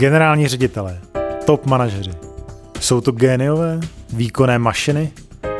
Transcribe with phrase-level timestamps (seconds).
[0.00, 0.98] Generální ředitelé,
[1.46, 2.10] top manažeři.
[2.80, 3.80] Jsou to géniové,
[4.12, 5.12] výkonné mašiny?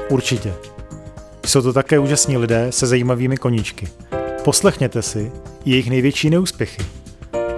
[0.08, 0.54] Určitě.
[1.46, 3.88] Jsou to také úžasní lidé se zajímavými koníčky.
[4.44, 5.32] Poslechněte si
[5.64, 6.82] jejich největší neúspěchy.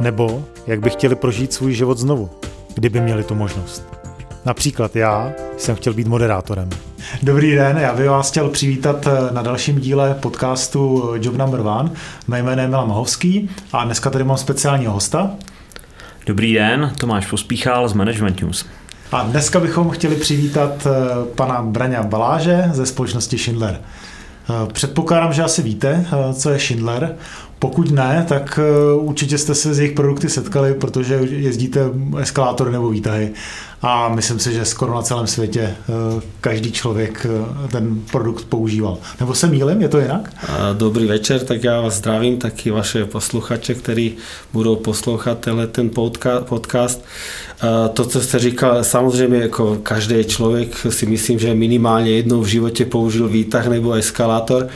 [0.00, 2.30] Nebo jak by chtěli prožít svůj život znovu,
[2.74, 3.84] kdyby měli tu možnost.
[4.44, 6.68] Například já jsem chtěl být moderátorem.
[7.22, 11.90] Dobrý den, já bych vás chtěl přivítat na dalším díle podcastu Job Number One.
[12.28, 15.30] Mé jméno je Mahovský a dneska tady mám speciálního hosta.
[16.26, 18.66] Dobrý den, Tomáš Pospíchal z Management News.
[19.12, 20.90] A dneska bychom chtěli přivítat eh,
[21.34, 23.80] pana Braňa Baláže ze společnosti Schindler.
[23.80, 27.16] Eh, předpokládám, že asi víte, eh, co je Schindler.
[27.58, 28.60] Pokud ne, tak
[28.96, 31.80] určitě jste se s jejich produkty setkali, protože jezdíte
[32.20, 33.32] eskalátory nebo výtahy
[33.82, 35.74] a myslím si, že skoro na celém světě eh,
[36.40, 38.98] každý člověk eh, ten produkt používal.
[39.20, 40.32] Nebo se mýlim, je to jinak?
[40.72, 44.16] Dobrý večer, tak já vás zdravím, taky vaše posluchače, který
[44.52, 45.90] budou poslouchat tenhle ten
[46.44, 47.04] podcast.
[47.94, 52.84] To, co jste říkal, samozřejmě jako každý člověk si myslím, že minimálně jednou v životě
[52.84, 54.68] použil výtah nebo eskalátor.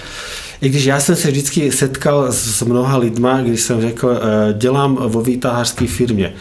[0.60, 4.96] I když já jsem se vždycky setkal s mnoha lidma, když jsem řekl, eh, dělám
[4.96, 6.32] vo výtahářské firmě.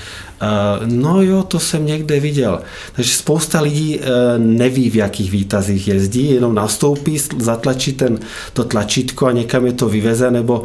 [0.42, 2.62] Eh, no jo, to jsem někde viděl.
[2.94, 4.06] Takže spousta lidí eh,
[4.38, 8.20] neví, v jakých výtazích jezdí, jenom nastoupí, zatlačí ten,
[8.54, 10.64] to tlačítko a někam je to vyveze, nebo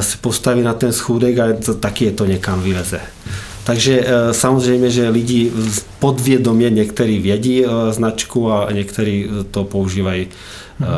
[0.00, 3.00] se postaví na ten schůdek a to, taky je to někam vyveze.
[3.64, 5.52] Takže samozřejmě, že lidi
[5.98, 10.28] podvědomě někteří vědí značku a někteří to používají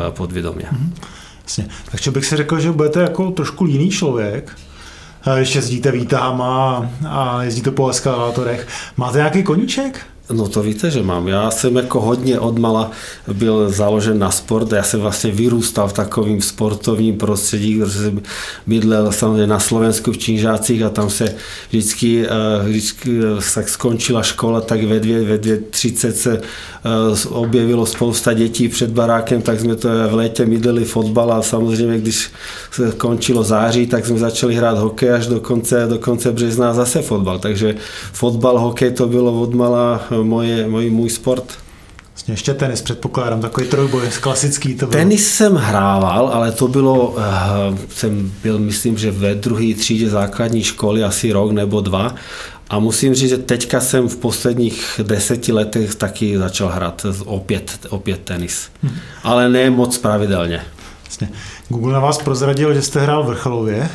[0.09, 0.65] podvědomě.
[0.71, 1.07] Mm-hmm.
[1.43, 1.67] Jasně.
[1.91, 4.57] Takže bych si řekl, že budete jako trošku jiný člověk,
[5.37, 8.67] když jezdíte výtahama a jezdíte po eskalátorech.
[8.97, 10.10] Máte nějaký koníček?
[10.31, 11.27] No to víte, že mám.
[11.27, 12.91] Já jsem jako hodně odmala
[13.33, 14.71] byl založen na sport.
[14.71, 18.21] Já jsem vlastně vyrůstal v takovým sportovním prostředí, protože jsem
[18.67, 21.35] bydlel samozřejmě na Slovensku v Činžácích a tam se
[21.69, 22.29] vždycky, eh,
[22.63, 23.19] vždycky
[23.55, 28.89] tak skončila škola, tak ve dvě, ve dvě třicet se eh, objevilo spousta dětí před
[28.89, 32.31] barákem, tak jsme to v létě mydleli fotbal a samozřejmě, když
[32.71, 37.01] se končilo září, tak jsme začali hrát hokej až do konce, do konce března zase
[37.01, 37.39] fotbal.
[37.39, 37.75] Takže
[38.13, 41.57] fotbal, hokej to bylo odmala moje, můj, můj sport.
[42.13, 44.99] Vlastně ještě tenis předpokládám, takový trojboj, klasický to bylo.
[44.99, 47.21] Tenis jsem hrával, ale to bylo, uh,
[47.89, 52.15] jsem byl myslím, že ve druhé třídě základní školy asi rok nebo dva
[52.69, 58.21] a musím říct, že teďka jsem v posledních deseti letech taky začal hrát opět, opět
[58.23, 58.69] tenis.
[58.83, 58.95] Hmm.
[59.23, 60.61] Ale ne moc pravidelně.
[61.03, 61.29] Vlastně.
[61.69, 63.89] Google na vás prozradil, že jste hrál vrcholově.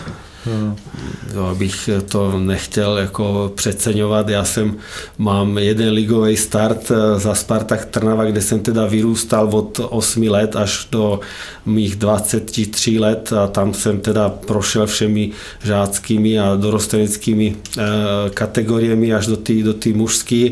[1.35, 4.29] Jo, abych to nechtěl jako přeceňovat.
[4.29, 4.77] Já jsem,
[5.19, 10.57] mám jeden ligový start eh, za Spartak Trnava, kde jsem teda vyrůstal od 8 let
[10.57, 11.21] až do
[11.67, 15.31] mých 23 let a tam jsem teda prošel všemi
[15.63, 17.83] žáckými a dorostenickými eh,
[18.35, 20.49] kategoriemi až do té do mužské.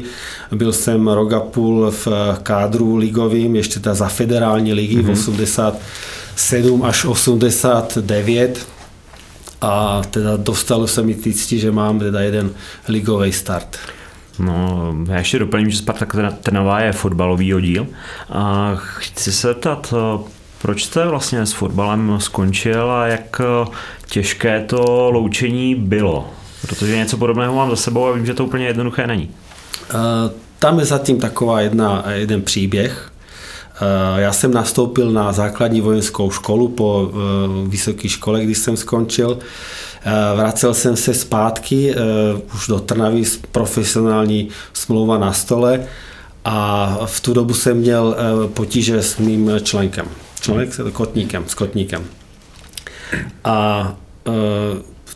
[0.53, 2.09] Byl jsem rok a půl v
[2.43, 5.15] kádru ligovým, ještě teda za federální ligy mm-hmm.
[5.15, 6.89] v 87 mhm.
[6.89, 8.74] až 89
[9.65, 12.51] a teda dostalo se mi týcti, že mám teda jeden
[12.89, 13.79] ligový start.
[14.39, 17.87] No, já ještě doplním, že Spartak Trnava je fotbalový oddíl.
[18.31, 19.95] A chci se zeptat,
[20.63, 23.41] proč jste vlastně s fotbalem skončil a jak
[24.09, 26.31] těžké to loučení bylo?
[26.61, 29.31] Protože něco podobného mám za sebou a vím, že to úplně jednoduché není.
[30.59, 33.11] Tam je zatím taková jedna, jeden příběh.
[33.75, 39.39] Eh, já jsem nastoupil na základní vojenskou školu po eh, vysoké škole, když jsem skončil.
[40.05, 41.95] Eh, vracel jsem se zpátky
[42.55, 45.87] už do Trnavy, profesionální smlouva na stole
[46.45, 48.17] a v tu dobu jsem měl
[48.55, 50.07] potíže s mým členkem,
[50.41, 52.05] člověk s kotníkem, s kotníkem.
[53.45, 53.97] A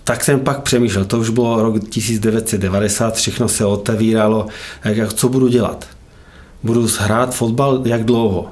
[0.05, 4.47] tak jsem pak přemýšlel, to už bylo rok 1990, všechno se otevíralo,
[4.85, 5.87] jak, co budu dělat
[6.63, 8.51] budu hrát fotbal jak dlouho?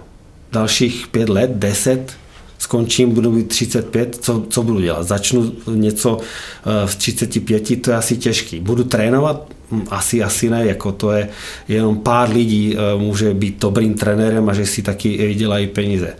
[0.52, 2.16] Dalších pět let, deset,
[2.58, 5.06] skončím, budu mít 35, co, co budu dělat?
[5.06, 8.60] Začnu něco eh, v 35, to je asi těžký.
[8.60, 9.46] Budu trénovat?
[9.70, 11.28] Hm, asi, asi ne, jako to je
[11.68, 16.14] jenom pár lidí eh, může být dobrým trenérem a že si taky vydělají peníze.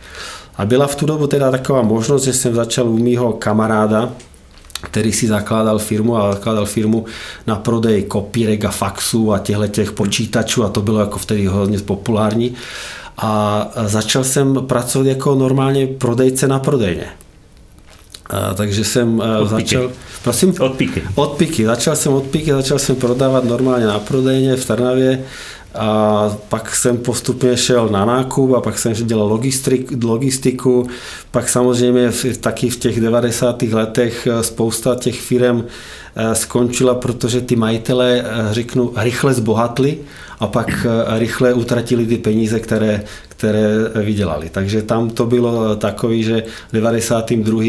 [0.56, 4.12] A byla v tu dobu teda taková možnost, že jsem začal u mýho kamaráda,
[4.82, 7.04] který si zakládal firmu a zakládal firmu
[7.46, 11.78] na prodej kopírek a faxů a těchto těch počítačů a to bylo jako vtedy hodně
[11.78, 12.54] populární.
[13.18, 17.06] A začal jsem pracovat jako normálně prodejce na prodejně.
[18.30, 19.90] A, takže jsem od začal...
[20.22, 20.54] Prosím?
[20.60, 21.02] Od píky.
[21.14, 21.66] Od píky.
[21.66, 25.24] Začal jsem od píky, začal jsem prodávat normálně na prodejně v Trnavě
[25.76, 30.86] a pak jsem postupně šel na nákup a pak jsem dělal logistik, logistiku.
[31.30, 33.62] Pak samozřejmě taky v těch 90.
[33.62, 35.64] letech eh, spousta těch firm
[36.16, 39.98] eh, skončila, protože ty majitelé, eh, řeknu, rychle zbohatli
[40.40, 40.86] a pak
[41.18, 44.48] rychle utratili ty peníze, které, které vydělali.
[44.50, 46.42] Takže tam to bylo takový, že
[46.72, 47.62] 92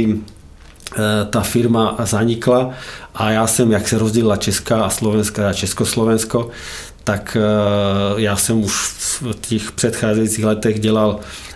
[1.30, 2.72] ta firma zanikla
[3.16, 6.50] a já jsem, jak se rozdělila Česká a Slovenská a Československo,
[7.08, 8.74] tak eh, já jsem už
[9.22, 11.47] v těch předcházejících letech dělal eh,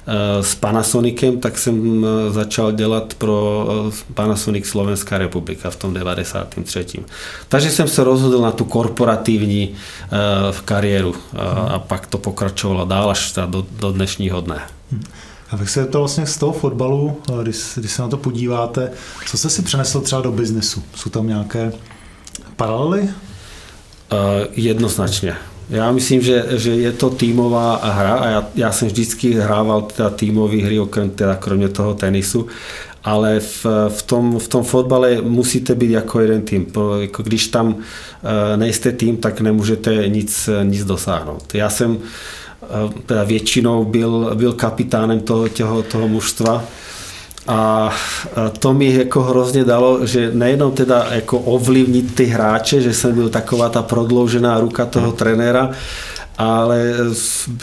[0.42, 3.68] s Panasonicem, tak jsem eh, začal dělat pro
[4.13, 6.86] Panasonic Slovenská republika v tom 93.
[7.50, 9.75] Takže jsem se rozhodl na tu korporativní
[10.65, 11.15] kariéru
[11.68, 14.62] a pak to pokračovalo dál až do, do dnešního dne.
[15.51, 18.92] Já bych se zeptal vlastně z toho fotbalu, když, když se na to podíváte,
[19.27, 20.83] co jste si přenesl třeba do biznesu?
[20.95, 21.71] Jsou tam nějaké
[22.56, 23.01] paralely?
[23.01, 23.09] Uh,
[24.51, 25.36] jednoznačně.
[25.71, 30.09] Já myslím, že, že je to týmová hra a já, já jsem vždycky hrával teda
[30.09, 32.47] týmové hry, okrem teda kromě toho tenisu,
[33.03, 36.65] ale v, v, tom, v tom fotbale musíte být jako jeden tým.
[37.00, 37.81] Jako když tam uh,
[38.56, 41.56] nejste tým, tak nemůžete nic, nic dosáhnout.
[41.56, 46.63] Já jsem uh, teda většinou byl, byl kapitánem toho, toho, toho mužstva
[47.47, 47.89] a
[48.59, 53.29] to mi jako hrozně dalo, že nejenom teda jako ovlivnit ty hráče, že jsem byl
[53.29, 55.15] taková ta prodloužená ruka toho hmm.
[55.15, 55.69] trenéra,
[56.38, 56.93] ale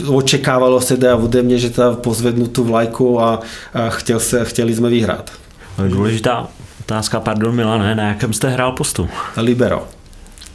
[0.06, 3.40] očekávalo se teda ode mě, že teda pozvednu tu vlajku a,
[3.74, 5.30] a chtěl se, chtěli jsme vyhrát.
[5.88, 6.48] Důležitá
[6.80, 9.08] otázka, pardon Milane, na jakém jste hrál postu?
[9.36, 9.88] Libero.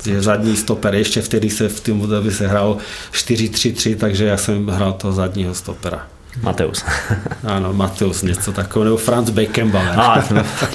[0.06, 2.78] Je zadní stoper, ještě vtedy se v tom době se hrál
[3.12, 6.08] 4-3-3, takže já jsem hrál toho zadního stopera.
[6.42, 6.86] Mateus.
[7.44, 10.00] ano, Mateus, něco takového, nebo Franz Beckenbauer.
[10.00, 10.24] A,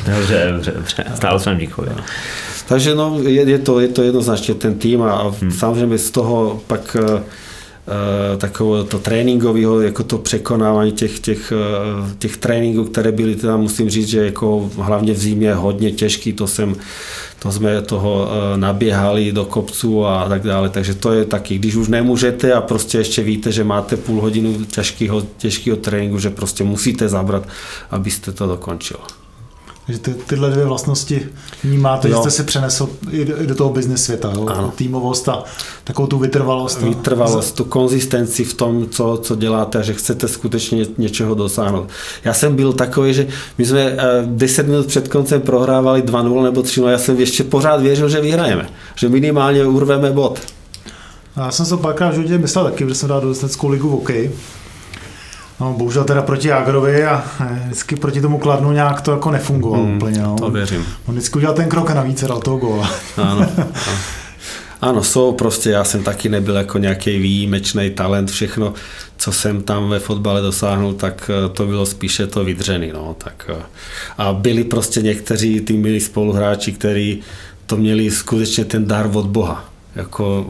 [0.06, 1.05] dobře, dobře, dobře.
[1.14, 1.88] Stále jsem díkovi.
[2.69, 5.50] Takže no, je, je, to, je to jednoznačně ten tým a hmm.
[5.50, 7.20] samozřejmě z toho pak uh,
[8.38, 13.90] takového to tréninkového, jako to překonávání těch, těch, uh, těch tréninků, které byly teda musím
[13.90, 16.76] říct, že jako hlavně v zimě hodně těžký, to jsem
[17.38, 20.69] to jsme toho eh, naběhali do kopců a tak dále.
[20.69, 24.64] Takže to je taky, když už nemůžete a prostě ještě víte, že máte půl hodinu
[24.64, 27.49] těžkého, těžkého tréninku, že prostě musíte zabrat,
[27.90, 28.99] abyste to dokončil.
[29.88, 31.26] Takže ty, tyhle dvě vlastnosti
[31.64, 32.14] vnímáte, jo.
[32.14, 34.32] že jste si přenesl i do, i do toho business světa.
[34.35, 34.46] Jo?
[34.46, 34.73] Ano.
[34.76, 35.44] Týmovost a
[35.85, 36.82] takovou tu vytrvalost.
[36.82, 41.88] Vytrvalost, tu konzistenci v tom, co, co děláte a že chcete skutečně něčeho dosáhnout.
[42.25, 43.26] Já jsem byl takový, že
[43.58, 47.82] my jsme 10 eh, minut před koncem prohrávali 2-0 nebo 3-0, já jsem ještě pořád
[47.82, 50.40] věřil, že vyhrajeme, že minimálně urveme bod.
[51.37, 53.35] Já jsem se párkrát v životě myslel taky, že jsem dal do
[53.69, 54.31] ligu v hokej
[55.60, 59.84] No, bohužel teda proti Jagerovi a eh, vždycky proti tomu Kladnu nějak to jako nefungovalo
[59.84, 60.20] hmm, úplně.
[60.20, 60.37] No.
[60.38, 60.87] To věřím.
[61.06, 62.90] On vždycky udělal ten krok a navíc dal toho góla.
[63.16, 63.46] Ano,
[64.81, 65.02] ano.
[65.02, 68.75] jsou prostě, já jsem taky nebyl jako nějaký výjimečný talent, všechno,
[69.16, 72.90] co jsem tam ve fotbale dosáhnul, tak eh, to bylo spíše to vydřený.
[72.93, 73.62] No, tak, eh,
[74.19, 77.20] a byli prostě někteří ty milí spoluhráči, kteří
[77.66, 79.70] to měli skutečně ten dar od Boha.
[79.98, 80.46] Jako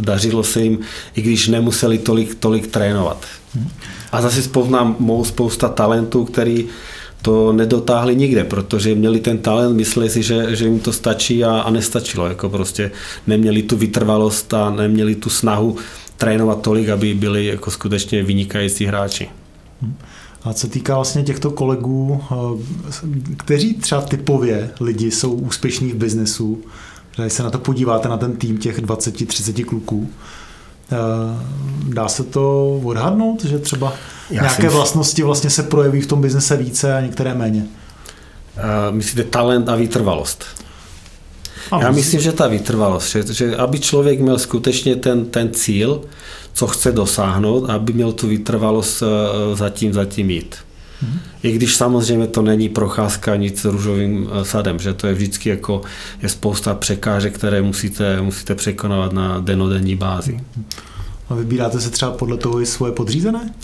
[0.00, 0.78] dařilo se jim,
[1.14, 3.26] i když nemuseli tolik, tolik trénovat.
[4.12, 6.66] A zase spoznám mou spousta talentů, který
[7.22, 11.60] to nedotáhli nikde, protože měli ten talent, mysleli si, že, že jim to stačí a,
[11.60, 12.26] a nestačilo.
[12.26, 12.90] Jako prostě
[13.26, 15.76] neměli tu vytrvalost a neměli tu snahu
[16.16, 19.28] trénovat tolik, aby byli jako skutečně vynikající hráči.
[20.44, 26.62] A co týká vlastně těchto kolegů, eh, kteří třeba typově lidi jsou úspěšní v biznesu,
[27.16, 30.10] když se na to podíváte, na ten tým těch 20-30 kluků,
[30.92, 31.46] Eh,
[31.94, 33.92] dá se to odhadnout, že třeba
[34.30, 37.66] Já nějaké myslím, vlastnosti vlastně se projeví v tom biznese více a některé méně?
[38.56, 40.44] Uh, myslíte talent a vytrvalost?
[41.70, 46.02] Ano, Já myslím, že ta vytrvalost, že, že aby člověk měl skutečně ten, ten cíl,
[46.52, 49.08] co chce dosáhnout, aby měl tu vytrvalost uh,
[49.58, 50.56] zatím, zatím jít.
[51.00, 51.20] Hmm.
[51.42, 55.82] I když samozřejmě to není procházka nic s růžovým sadem, že to je vždycky jako
[56.22, 60.40] je spousta překážek, které musíte, musíte překonovat na denodenní bázi.
[61.28, 63.54] A vybíráte se třeba podle toho i svoje podřízené?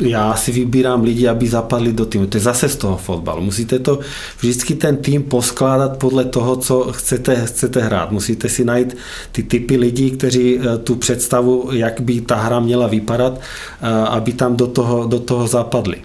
[0.00, 2.26] já si vybírám lidi, aby zapadli do týmu.
[2.26, 3.42] To je zase z toho fotbalu.
[3.42, 3.98] Musíte to
[4.38, 8.10] vždycky ten tým poskládat podle toho, co chcete, chcete hrát.
[8.10, 8.96] Musíte si najít
[9.32, 14.32] ty typy lidí, kteří eh, tu představu, jak by ta hra měla vypadat, eh, aby
[14.32, 15.96] tam do toho, do toho zapadli.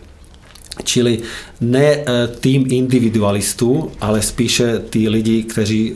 [0.84, 1.20] Čili
[1.62, 5.96] ne eh, tým individualistů, ale spíše ty lidi, kteří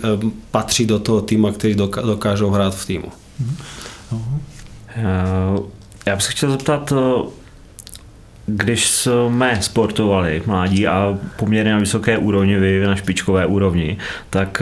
[0.51, 3.11] patří do toho týmu kteří dokážou hrát v týmu.
[6.05, 6.93] Já bych se chtěl zeptat,
[8.45, 13.97] když jsme sportovali mládí a poměrně na vysoké úrovni, vy na špičkové úrovni,
[14.29, 14.61] tak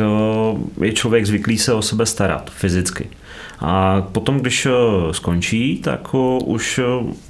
[0.81, 3.09] je člověk zvyklý se o sebe starat fyzicky.
[3.59, 4.67] A potom, když
[5.11, 6.13] skončí, tak
[6.45, 6.79] už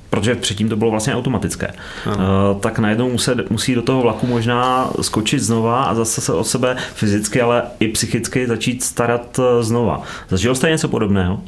[0.10, 1.74] protože předtím to bylo vlastně automatické,
[2.06, 2.60] ano.
[2.60, 6.78] tak najednou musí, musí do toho vlaku možná skočit znova a zase se o sebe
[6.94, 10.02] fyzicky, ale i psychicky začít starat znova.
[10.30, 11.42] Zažil jste něco podobného?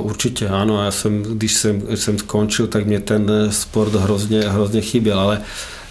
[0.00, 5.20] Určitě ano, já jsem, když jsem, jsem skončil, tak mě ten sport hrozně, hrozně chyběl,
[5.20, 5.40] ale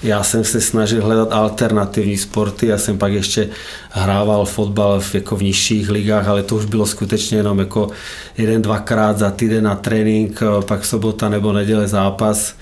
[0.04, 3.50] já jsem se snažil hledat alternativní sporty, já jsem pak ještě
[3.90, 7.90] hrával fotbal v, jako v nižších ligách, ale to už bylo skutečně jenom jako
[8.38, 12.56] jeden, dvakrát za týden na trénink, pak sobota nebo neděle zápas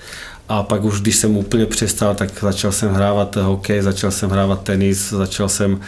[0.48, 4.62] a pak už, když jsem úplně přestal, tak začal jsem hrávat hokej, začal jsem hrávat
[4.62, 5.78] tenis, začal jsem uh,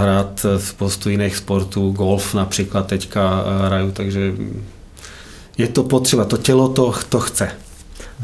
[0.00, 4.32] hrát spoustu jiných sportů, golf například teďka hraju, takže
[5.58, 7.50] je to potřeba, to tělo to, to chce.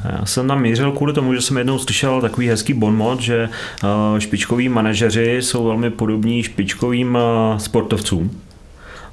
[0.05, 3.49] Já jsem tam mířil kvůli tomu, že jsem jednou slyšel takový hezký bonmot, že
[3.83, 7.19] uh, špičkoví manažeři jsou velmi podobní špičkovým
[7.57, 8.31] sportovcům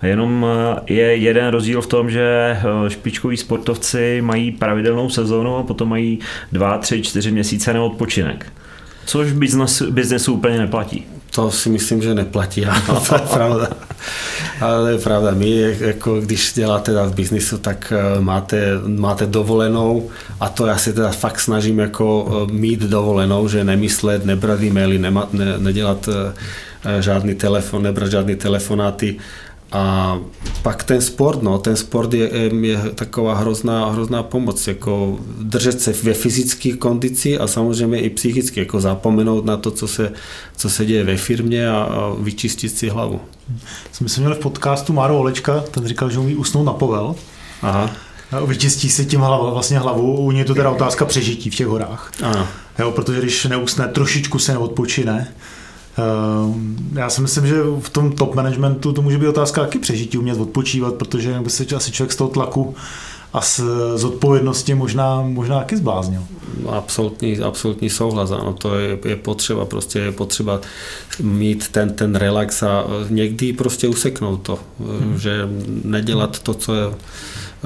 [0.05, 5.63] Jenom eh, je jeden rozdíl v tom, že eh, špičkoví sportovci mají pravidelnou sezónu a
[5.63, 6.19] potom mají
[6.51, 8.53] dva, tři, čtyři měsíce na odpočinek.
[9.05, 11.05] Což biznes, biznesu úplně neplatí.
[11.35, 13.67] To si myslím, že neplatí, ano, to je pravda.
[14.61, 20.09] Ale je pravda, my, jako když děláte teda v biznisu, tak eh, máte, máte dovolenou
[20.39, 25.27] a to já se teda fakt snažím jako mít dovolenou, že nemyslet, nebrat e-maily, nema,
[25.33, 26.09] ne, nedělat
[26.99, 29.17] žádný telefon, nebrat žádný telefonáty
[29.75, 30.19] a
[30.61, 32.29] pak ten sport, no, ten sport je,
[32.61, 38.59] je taková hrozná, hrozná pomoc, jako držet se ve fyzické kondici a samozřejmě i psychicky,
[38.59, 40.13] jako zapomenout na to, co se,
[40.57, 43.21] co se děje ve firmě a, a vyčistit si hlavu.
[43.91, 47.15] Jsme se měli v podcastu Máro Olečka, ten říkal, že umí usnout na povel.
[47.61, 47.89] Aha.
[48.45, 51.67] Vyčistí si tím hlavu, vlastně hlavu, u něj je to teda otázka přežití v těch
[51.67, 52.11] horách.
[52.23, 52.47] Ano.
[52.79, 55.27] Jo, protože když neusne, trošičku se neodpočine,
[56.93, 60.39] já si myslím, že v tom top managementu to může být otázka taky přežití, umět
[60.39, 62.75] odpočívat, protože by se asi člověk z toho tlaku
[63.33, 63.61] a z
[63.95, 66.21] zodpovědnosti možná, možná taky zbláznil.
[66.69, 70.61] Absolutní, absolutní souhlas, ano, to je, je potřeba, prostě je potřeba
[71.21, 75.19] mít ten, ten relax a někdy prostě useknout to, hmm.
[75.19, 75.49] že
[75.83, 76.85] nedělat to, co je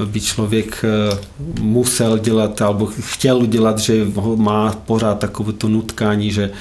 [0.05, 1.17] by člověk eh,
[1.61, 6.51] musel dělat, alebo chtěl dělat, že má pořád takové to nutkání, že,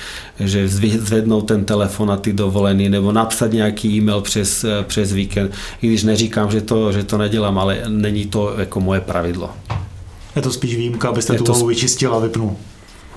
[0.40, 5.52] že zvednou ten telefon a ty dovolený, nebo napsat nějaký e-mail přes, eh, přes víkend,
[5.82, 9.50] i když neříkám, že to, že to nedělám, ale není to jako moje pravidlo.
[10.36, 12.56] Je to spíš výjimka, abyste je tu hlavu vyčistil a vypnul.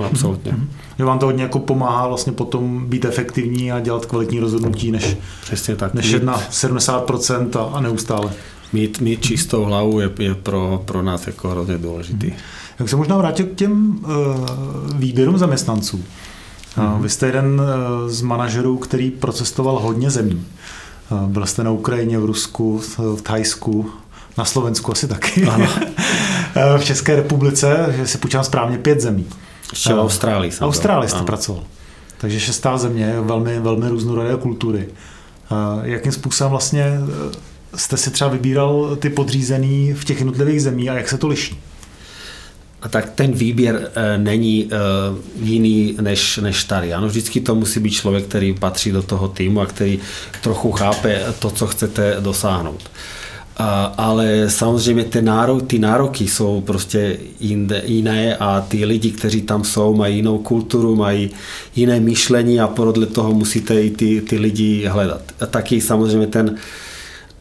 [0.06, 0.51] Absolutně.
[0.51, 0.68] Mm-hmm.
[0.98, 5.18] Že vám to hodně jako pomáhá vlastně potom být efektivní a dělat kvalitní rozhodnutí, než,
[5.42, 5.94] Přesně tak.
[5.94, 8.32] než jedna 70% a, a neustále
[8.74, 12.28] mít, mít čistou hlavu je, je pro, pro nás jako hrozně důležitý.
[12.28, 12.38] Hmm.
[12.80, 14.10] Jak se možná vrátil k těm uh,
[14.96, 16.04] výběrům zaměstnanců.
[16.75, 17.01] Hmm.
[17.01, 20.46] Vy jste jeden uh, z manažerů, který procestoval hodně zemí.
[21.12, 23.92] Uh, byl jste na Ukrajině, v Rusku, v Thajsku,
[24.38, 25.46] na Slovensku asi taky.
[25.46, 25.68] Ano.
[26.78, 29.25] v České republice, že si počítám správně, pět zemí.
[29.72, 31.25] Ještě v Austrálii jsem Austrálii jste ano.
[31.25, 31.63] pracoval.
[32.18, 34.88] Takže šestá země, velmi, velmi různorodé kultury.
[35.84, 37.00] Jakým způsobem vlastně
[37.75, 41.60] jste si třeba vybíral ty podřízený v těch jednotlivých zemí a jak se to liší?
[42.82, 44.78] A tak ten výběr e, není e,
[45.42, 46.94] jiný než, než tady.
[46.94, 50.00] Ano, vždycky to musí být člověk, který patří do toho týmu a který
[50.42, 52.90] trochu chápe to, co chcete dosáhnout.
[53.98, 59.63] Ale samozřejmě ty, nárok, ty nároky jsou prostě jinde, jiné a ty lidi, kteří tam
[59.63, 61.30] jsou, mají jinou kulturu, mají
[61.75, 65.22] jiné myšlení a podle toho musíte i ty, ty lidi hledat.
[65.40, 66.58] A taky samozřejmě ten,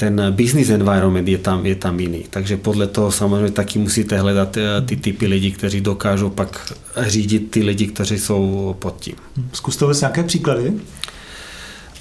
[0.00, 2.24] ten business environment je tam, je tam jiný.
[2.30, 7.50] Takže podle toho samozřejmě taky musíte hledat eh, ty typy lidí, kteří dokážou pak řídit
[7.50, 9.14] ty lidi, kteří jsou pod tím.
[9.52, 10.72] Zkuste vůbec nějaké příklady?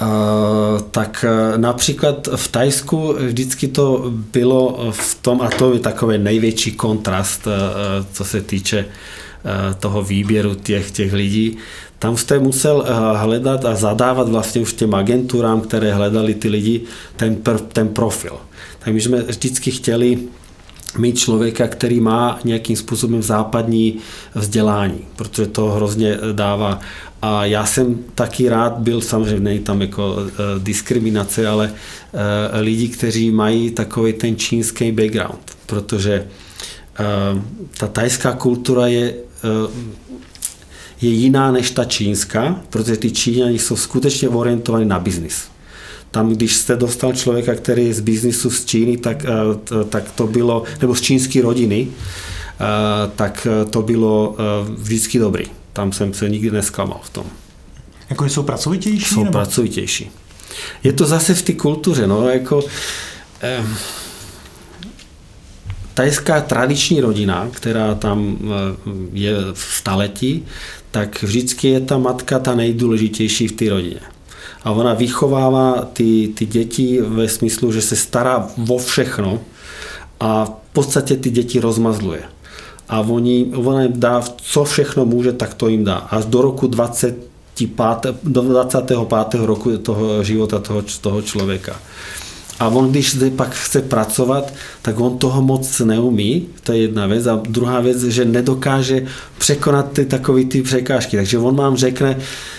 [0.01, 6.17] Uh, tak uh, například v Tajsku vždycky to bylo v tom, a to je takový
[6.17, 7.53] největší kontrast, uh,
[8.13, 8.85] co se týče
[9.79, 11.57] toho výběru těch, těch lidí,
[11.99, 16.81] tam jste musel eh, hledat a zadávat vlastně už těm agenturám, které hledali ty lidi,
[17.15, 17.37] ten,
[17.73, 18.37] ten profil.
[18.79, 20.19] Tak my jsme vždycky chtěli
[20.97, 23.97] mít člověka, který má nějakým způsobem západní
[24.35, 26.79] vzdělání, protože to hrozně eh, dává.
[27.21, 30.23] A já jsem taky rád byl, samozřejmě není tam jako uh,
[30.57, 32.19] diskriminace, ale uh,
[32.59, 36.27] lidi, kteří mají takový ten čínský background, protože
[37.77, 39.13] ta tajská kultura je
[41.01, 45.43] je jiná než ta čínská, protože ty Číňani jsou skutečně orientovaní na biznis.
[46.11, 50.27] Tam, když jste dostal člověka, který je z biznisu z Číny, tak, eh, tak to
[50.27, 51.87] bylo, nebo z čínské rodiny,
[53.15, 54.35] tak to bylo
[54.77, 55.45] vždycky dobrý.
[55.73, 57.23] Tam jsem se nikdy nesklamal v tom.
[58.09, 59.05] Jako jsou pracovitější?
[59.05, 59.31] Jsou nebo?
[59.31, 60.11] pracovitější.
[60.83, 62.63] Je to zase v té kultuře, no, jako
[63.41, 63.63] eh,
[65.93, 68.37] tajská tradiční rodina, která tam
[69.13, 70.45] je v staletí,
[70.91, 74.01] tak vždycky je ta matka ta nejdůležitější v té rodině.
[74.63, 79.39] A ona vychovává ty, ty děti ve smyslu, že se stará o všechno
[80.19, 82.21] a v podstatě ty děti rozmazluje.
[82.89, 85.95] A oni, ona jim dá, co všechno může, tak to jim dá.
[85.95, 88.97] Až do roku 25, do 25.
[89.33, 91.79] roku toho života toho, toho člověka.
[92.59, 97.07] A on, když zde pak chce pracovat, tak on toho moc neumí, to je jedna
[97.07, 97.27] věc.
[97.27, 99.05] A druhá věc, že nedokáže
[99.37, 101.17] překonat ty takové ty překážky.
[101.17, 102.17] Takže on vám řekne,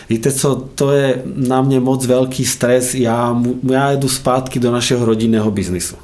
[0.09, 5.05] víte co, to je na mě moc velký stres, já, já jedu zpátky do našeho
[5.05, 5.97] rodinného biznisu.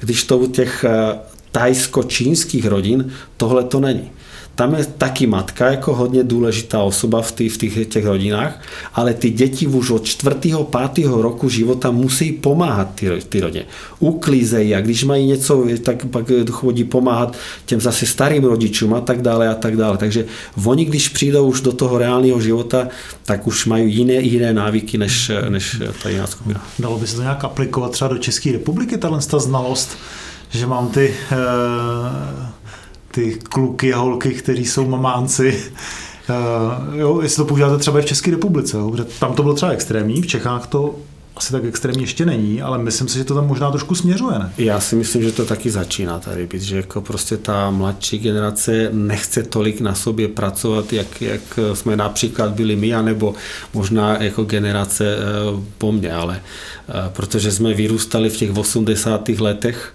[0.00, 1.18] Když to u těch eh,
[1.52, 4.10] tajsko-čínských rodin tohle to není
[4.58, 8.62] tam je taky matka jako hodně důležitá osoba v, tý, v těch, těch rodinách,
[8.94, 13.64] ale ty děti už od čtvrtého, pátého roku života musí pomáhat ty, ty rodině.
[13.98, 17.36] Uklízejí a když mají něco, tak pak chodí pomáhat
[17.66, 19.96] těm zase starým rodičům a tak dále a tak dále.
[19.96, 20.24] Takže
[20.64, 22.88] oni, když přijdou už do toho reálného života,
[23.24, 26.66] tak už mají jiné, jiné návyky než, než ta jiná skupina.
[26.78, 29.98] Dalo by se to nějak aplikovat třeba do České republiky, tahle znalost,
[30.50, 32.57] že mám ty uh
[33.18, 35.62] ty kluky a holky, kteří jsou mamánci.
[36.28, 39.54] Uh, jo, jestli to používáte třeba i v České republice, jo, protože tam to bylo
[39.54, 40.94] třeba extrémní, v Čechách to
[41.36, 44.52] asi tak extrémně ještě není, ale myslím si, že to tam možná trošku směřuje, ne?
[44.58, 48.88] Já si myslím, že to taky začíná tady být, že jako prostě ta mladší generace
[48.92, 51.40] nechce tolik na sobě pracovat, jak, jak
[51.72, 53.34] jsme například byli my, anebo
[53.74, 55.20] možná jako generace eh,
[55.78, 56.40] po mně, ale
[56.88, 59.28] eh, protože jsme vyrůstali v těch 80.
[59.28, 59.94] letech,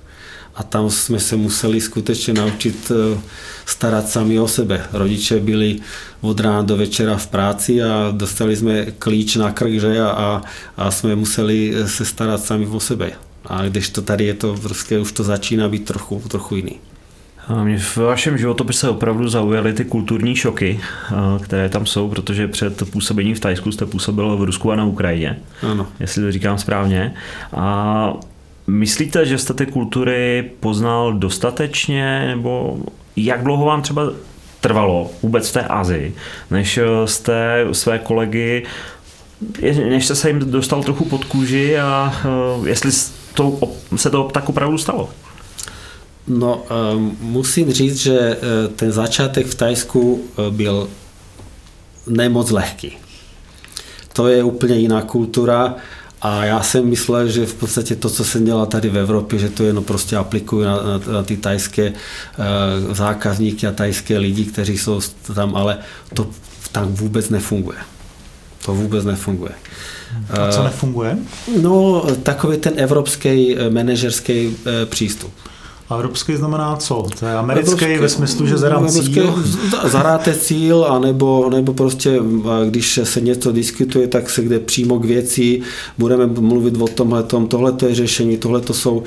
[0.56, 3.20] a tam jsme se museli skutečně naučit eh,
[3.66, 4.86] starat sami o sebe.
[4.94, 5.80] Rodiče byli
[6.22, 10.02] od rána do večera v práci a dostali jsme klíč na krk, že?
[10.02, 10.42] A,
[10.78, 13.12] a jsme museli se starat sami o sebe.
[13.46, 16.80] A když to tady je to, prostě už to začíná být trochu, trochu jiný.
[17.64, 20.80] Mě v vašem životopise opravdu zaujaly ty kulturní šoky,
[21.42, 25.40] které tam jsou, protože před působením v Tajsku jste působil v Rusku a na Ukrajině,
[25.72, 25.88] ano.
[26.00, 27.14] jestli to říkám správně.
[27.54, 28.14] A
[28.68, 32.78] Myslíte, že jste ty kultury poznal dostatečně, nebo
[33.16, 34.12] jak dlouho vám třeba
[34.62, 36.16] trvalo vůbec v té Azii,
[36.52, 38.66] než jste své kolegy,
[39.90, 42.92] než jste se jim dostal trochu pod kůži a eh, jestli
[43.34, 43.60] to,
[43.96, 45.10] se to tak opravdu stalo?
[46.28, 46.74] No, eh,
[47.22, 50.90] musím říct, že eh, ten začátek v Tajsku byl
[52.08, 52.98] nemoc lehký.
[54.14, 55.76] To je úplně jiná kultura
[56.24, 59.50] a já jsem myslel, že v podstatě to, co jsem dělal tady v Evropě, že
[59.50, 64.78] to jenom prostě aplikuju na, na, na ty tajské uh, zákazníky a tajské lidi, kteří
[64.78, 65.02] jsou
[65.36, 65.78] tam, ale
[66.14, 66.28] to
[66.72, 67.78] tam vůbec nefunguje.
[68.66, 69.52] To vůbec nefunguje.
[70.30, 71.18] A co nefunguje?
[71.62, 75.34] No, takový ten evropský eh, manažerský přístup.
[75.90, 77.08] A evropský znamená co?
[77.20, 79.44] To je americký evropský, ve smyslu, že zadám cíl?
[79.84, 82.20] Zadáte cíl, anebo, nebo prostě,
[82.70, 85.62] když se něco diskutuje, tak se kde přímo k věci,
[85.98, 89.04] budeme mluvit o tomhle, tohle to je řešení, tohle to jsou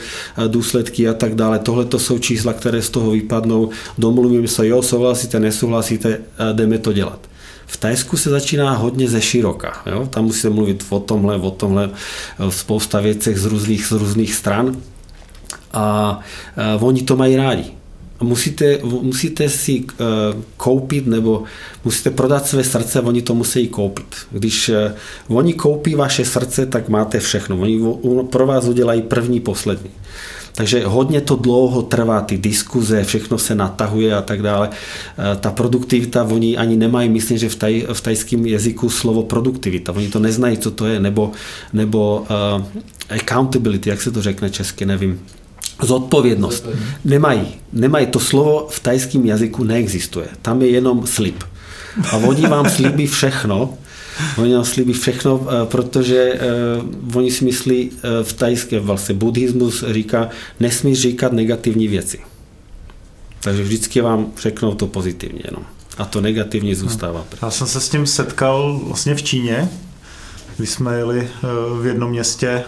[0.47, 4.83] důsledky a tak dále, tohle to jsou čísla, které z toho vypadnou, domluvíme se, jo,
[4.83, 6.19] souhlasíte, nesouhlasíte,
[6.53, 7.19] jdeme to dělat.
[7.67, 9.73] V Tajsku se začíná hodně ze široka.
[9.87, 10.07] Jo?
[10.11, 11.91] Tam musíte mluvit o tomhle, o tomhle,
[12.49, 14.77] spousta věcech z různých, z různých stran
[15.77, 16.21] a
[16.81, 17.65] oni to mají rádi.
[18.23, 19.87] Musíte, musíte si uh,
[20.57, 21.45] koupit nebo
[21.85, 24.07] musíte prodat své srdce, oni to musí koupit.
[24.31, 24.69] Když
[25.29, 27.61] uh, oni koupí vaše srdce, tak máte všechno.
[27.61, 27.81] Oni
[28.31, 29.91] pro vás udělají první, poslední.
[30.55, 34.71] Takže hodně to dlouho trvá, ty diskuze, všechno se natahuje a tak dále.
[35.41, 39.93] Ta produktivita, oni ani nemají, myslím, že v, taj, v tajském jazyku slovo produktivita.
[39.93, 41.33] Oni to neznají, co to je, nebo,
[41.73, 42.25] nebo
[42.57, 42.65] uh,
[43.11, 45.21] accountability, jak se to řekne česky, nevím
[45.83, 46.67] zodpovědnost.
[47.05, 47.47] Nemají.
[47.73, 48.07] Nemají.
[48.07, 50.27] To slovo v tajském jazyku neexistuje.
[50.43, 51.45] Tam je jenom slib.
[52.11, 53.79] A oni vám slíbí všechno,
[54.39, 56.41] Oni vám slíbí všechno, eh, protože
[57.07, 60.29] uh, oni si myslí uh, v tajské vlastně buddhismus říká,
[60.61, 62.19] nesmíš říkat negativní věci.
[63.41, 65.63] Takže vždycky vám řeknou to pozitivně jenom.
[65.99, 67.25] A to negativně zůstává.
[67.43, 69.69] Já jsem se s tím setkal vlastně v Číně,
[70.57, 71.29] když jsme jeli
[71.81, 72.65] v jednom městě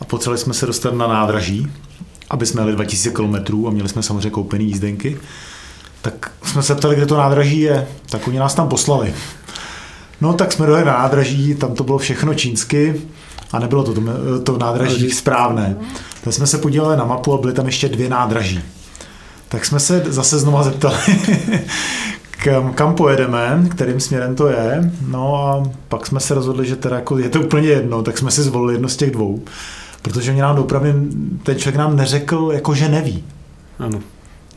[0.00, 1.66] a potřebovali jsme se dostat na nádraží
[2.30, 5.18] aby jsme jeli 2000 km a měli jsme samozřejmě koupený jízdenky,
[6.02, 9.14] tak jsme se ptali, kde to nádraží je, tak oni nás tam poslali.
[10.20, 13.02] No tak jsme dojeli na nádraží, tam to bylo všechno čínsky
[13.52, 14.02] a nebylo to to,
[14.42, 15.76] to nádraží správné.
[16.24, 18.60] Tak jsme se podívali na mapu a byly tam ještě dvě nádraží.
[19.48, 20.96] Tak jsme se zase znova zeptali,
[22.44, 24.92] kam, kam pojedeme, kterým směrem to je.
[25.06, 28.30] No a pak jsme se rozhodli, že teda jako je to úplně jedno, tak jsme
[28.30, 29.42] si zvolili jedno z těch dvou.
[30.08, 30.88] Protože mě nám opravdu,
[31.42, 33.24] ten člověk nám neřekl, jako že neví.
[33.78, 34.00] Ano.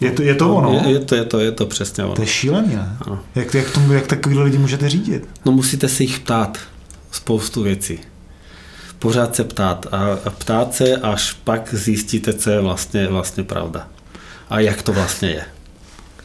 [0.02, 0.72] Je to, je to ono?
[0.72, 2.14] Je, je, to, je, to, je to přesně ono.
[2.14, 2.98] To je šílený, ne?
[3.02, 3.20] Ano.
[3.36, 5.28] Jak, jak, tomu, jak takový lidi můžete řídit?
[5.46, 6.58] No musíte se jich ptát
[7.12, 8.00] spoustu věcí.
[9.00, 13.88] Pořád se ptát a, a ptát se, až pak zjistíte, co je vlastně, vlastně pravda.
[14.50, 15.44] A jak to vlastně je.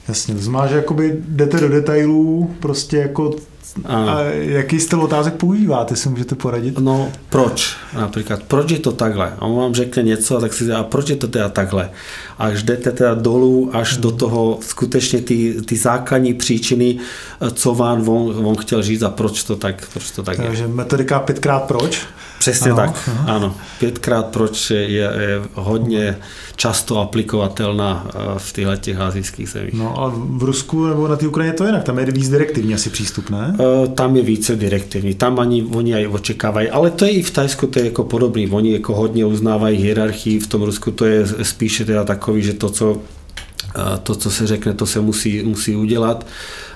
[0.08, 3.36] Jasně, to znamená, že jakoby jdete do detailů, prostě jako
[3.85, 6.79] a jaký styl otázek používáte, si můžete poradit?
[6.79, 7.76] No, proč?
[7.94, 9.33] Například, proč je to takhle?
[9.38, 11.90] A on vám řekne něco a tak si a proč je to teda takhle?
[12.38, 14.02] Až jdete teda dolů, až hmm.
[14.02, 16.98] do toho skutečně ty, ty základní příčiny,
[17.52, 20.48] co vám on, on chtěl říct a proč to tak, proč to tak Takže je.
[20.48, 22.07] Takže metodika pětkrát proč?
[22.38, 23.24] Přesně ano, tak, ano.
[23.26, 23.55] ano.
[23.79, 26.16] Pětkrát proč je, je hodně
[26.57, 29.74] často aplikovatelná eh, v těchto těch azijských zemích.
[29.74, 32.90] No a v Rusku nebo na té Ukrajině to jinak, tam je víc direktivní asi
[32.90, 33.55] přístup, ne?
[33.58, 37.30] Eh, tam je více direktivní, tam ani oni aj očekávají, ale to je i v
[37.30, 41.26] Tajsku to je jako podobný, oni jako hodně uznávají hierarchii, v tom Rusku to je
[41.42, 42.96] spíše teda takový, že to, co
[43.76, 46.26] eh, to, co se řekne, to se musí, musí udělat.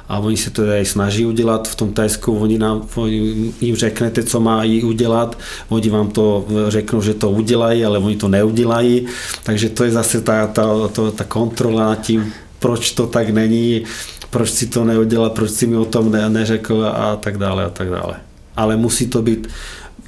[0.08, 1.68] A oni se to tady snaží udělat.
[1.68, 5.38] V tom Tajsku oni, nám, oni jim řeknete, co mají udělat,
[5.68, 9.06] oni vám to řeknou, že to udělají, ale oni to neudělají.
[9.42, 13.82] Takže to je zase ta, ta, ta, ta kontrola nad tím, proč to tak není,
[14.30, 17.70] proč si to neudělal, proč si mi o tom ne, neřekl a tak dále a
[17.70, 18.14] tak dále.
[18.56, 19.48] Ale musí to být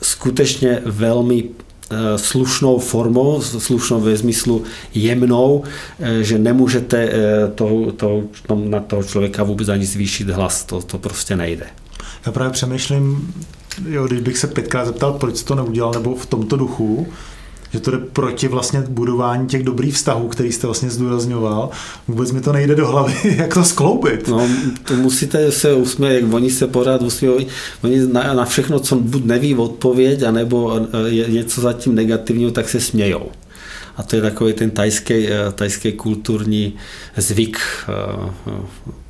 [0.02, 1.44] skutečně velmi
[1.92, 5.64] Eh, slušnou formou, slušnou ve smyslu jemnou,
[6.00, 8.22] eh, že nemůžete eh, to, to,
[8.54, 11.66] na toho člověka vůbec ani zvýšit hlas, to, to prostě nejde.
[12.26, 13.34] Já právě přemýšlím,
[13.88, 17.06] jo, když bych se pětkrát zeptal, proč to neudělal, nebo v tomto duchu,
[17.72, 21.70] že to jde proti vlastně budování těch dobrých vztahů, který jste vlastně zdůrazňoval.
[22.08, 24.28] Vůbec mi to nejde do hlavy, jak to skloubit.
[24.28, 24.48] No,
[24.84, 27.46] to musíte se usmět, jak oni se pořád usmějí,
[27.84, 32.80] oni na, na všechno, co buď neví odpověď, anebo je něco zatím negativního, tak se
[32.80, 33.30] smějou.
[33.96, 36.74] A to je takový ten tajský, eh, tajský kulturní
[37.16, 37.58] zvyk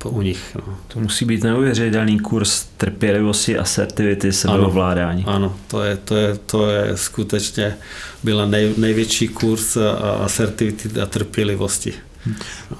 [0.03, 0.55] uh, u nich.
[0.55, 0.77] No.
[0.87, 5.23] To musí být neuvěřitelný kurz trpělivosti, asertivity, sebeovládání.
[5.27, 7.75] Ano, ano, to, je, to, je, to je skutečně
[8.23, 9.77] byla nej, největší kurz
[10.23, 11.93] asertivity a trpělivosti.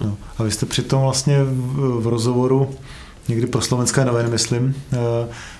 [0.01, 0.17] No.
[0.37, 2.75] A vy jste přitom vlastně v, v rozhovoru
[3.27, 4.97] někdy pro slovenské noviny, myslím, eh,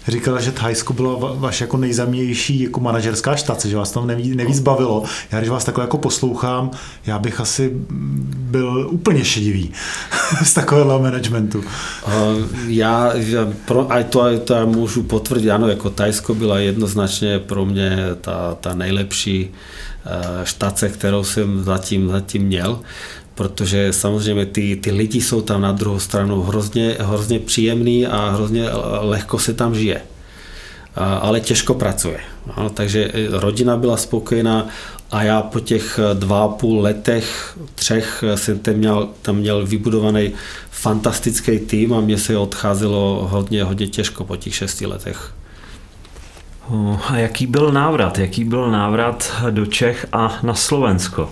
[0.07, 4.59] říkala, že Thajsko byla vaše jako nejzamější jako manažerská štace, že vás tam nevíc, nevíc
[4.59, 5.03] bavilo.
[5.31, 6.71] Já když vás takhle jako poslouchám,
[7.05, 7.71] já bych asi
[8.33, 9.71] byl úplně šedivý
[10.43, 11.63] z takového managementu.
[12.67, 13.13] Já,
[13.65, 18.57] pro, a to, to já můžu potvrdit, ano, jako Thajsko byla jednoznačně pro mě ta,
[18.61, 19.49] ta nejlepší
[20.05, 22.79] eh, štace, kterou jsem zatím, zatím měl
[23.35, 28.65] protože samozřejmě ty, ty lidi jsou tam na druhou stranu hrozně, hrozně příjemný a hrozně
[29.01, 30.01] lehko se tam žije.
[30.95, 32.19] Ale těžko pracuje.
[32.55, 34.67] Ano, takže rodina byla spokojená
[35.11, 40.31] a já po těch dva a půl letech, třech jsem tam měl, tam měl vybudovaný
[40.71, 45.33] fantastický tým a mě se odcházelo hodně, hodně těžko po těch šesti letech.
[47.07, 48.19] A jaký byl návrat?
[48.19, 51.29] Jaký byl návrat do Čech a na Slovensko?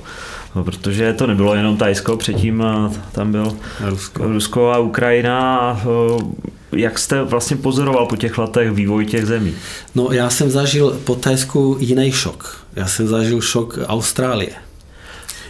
[0.55, 5.79] No, protože to nebylo jenom Tajsko, předtím eh, tam byl Rusko, Rusko a Ukrajina.
[5.83, 9.53] Eh, jak jste vlastně pozoroval po těch letech vývoj těch zemí?
[9.95, 12.65] No já jsem zažil po Tajsku jiný šok.
[12.75, 14.51] Já jsem zažil šok Austrálie.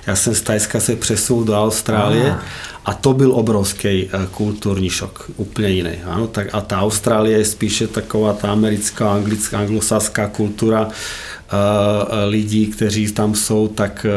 [0.07, 2.43] Já jsem z Tajska se přesunul do Austrálie Aha.
[2.85, 5.91] a to byl obrovský eh, kulturní šok, úplně jiný.
[6.05, 10.87] Ano, tak a ta Austrálie je spíše taková ta americká, anglická, anglosaská kultura,
[12.25, 14.11] lidí, kteří tam jsou, tak e,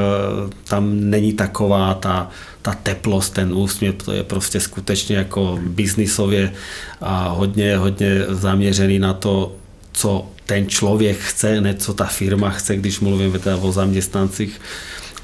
[0.69, 2.31] tam není taková ta,
[2.63, 6.53] ta teplost, ten úsměv, to je prostě skutečně jako biznisově
[7.01, 9.57] a hodně, hodně zaměřený na to,
[9.93, 14.61] co ten člověk chce, ne co ta firma chce, když mluvíme teda o zaměstnancích.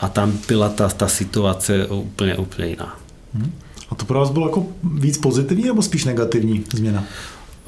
[0.01, 2.96] A tam byla ta, ta situace úplně, úplně jiná.
[3.35, 3.53] Hmm.
[3.90, 7.05] A to pro vás bylo jako víc pozitivní nebo spíš negativní změna?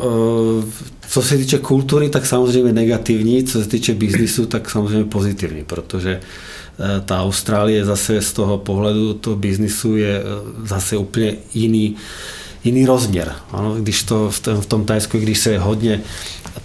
[0.01, 0.65] Eh,
[1.09, 6.21] co se týče kultury, tak samozřejmě negativní, co se týče biznisu, tak samozřejmě pozitivní, protože
[6.21, 10.23] eh, ta Austrálie zase z toho pohledu toho biznisu je eh,
[10.67, 11.97] zase úplně jiný,
[12.65, 13.33] jiný rozměr.
[13.51, 16.01] Ano, když to v tom, v tom Tajsku, když se hodně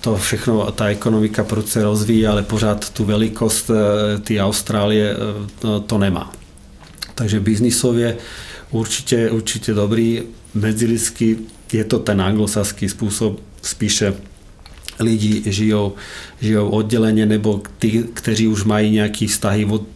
[0.01, 3.71] to všechno, ta ekonomika proce rozvíjí, ale pořád tu velikost
[4.23, 5.15] ty Austrálie
[5.59, 6.33] to, to nemá.
[7.15, 8.17] Takže biznisově
[8.71, 11.37] určitě, určitě dobrý, medzilidský
[11.73, 14.13] je to ten anglosaský způsob, spíše
[14.99, 15.93] lidi žijou,
[16.41, 19.87] žijou odděleně nebo ty, kteří už mají nějaký vztahy od,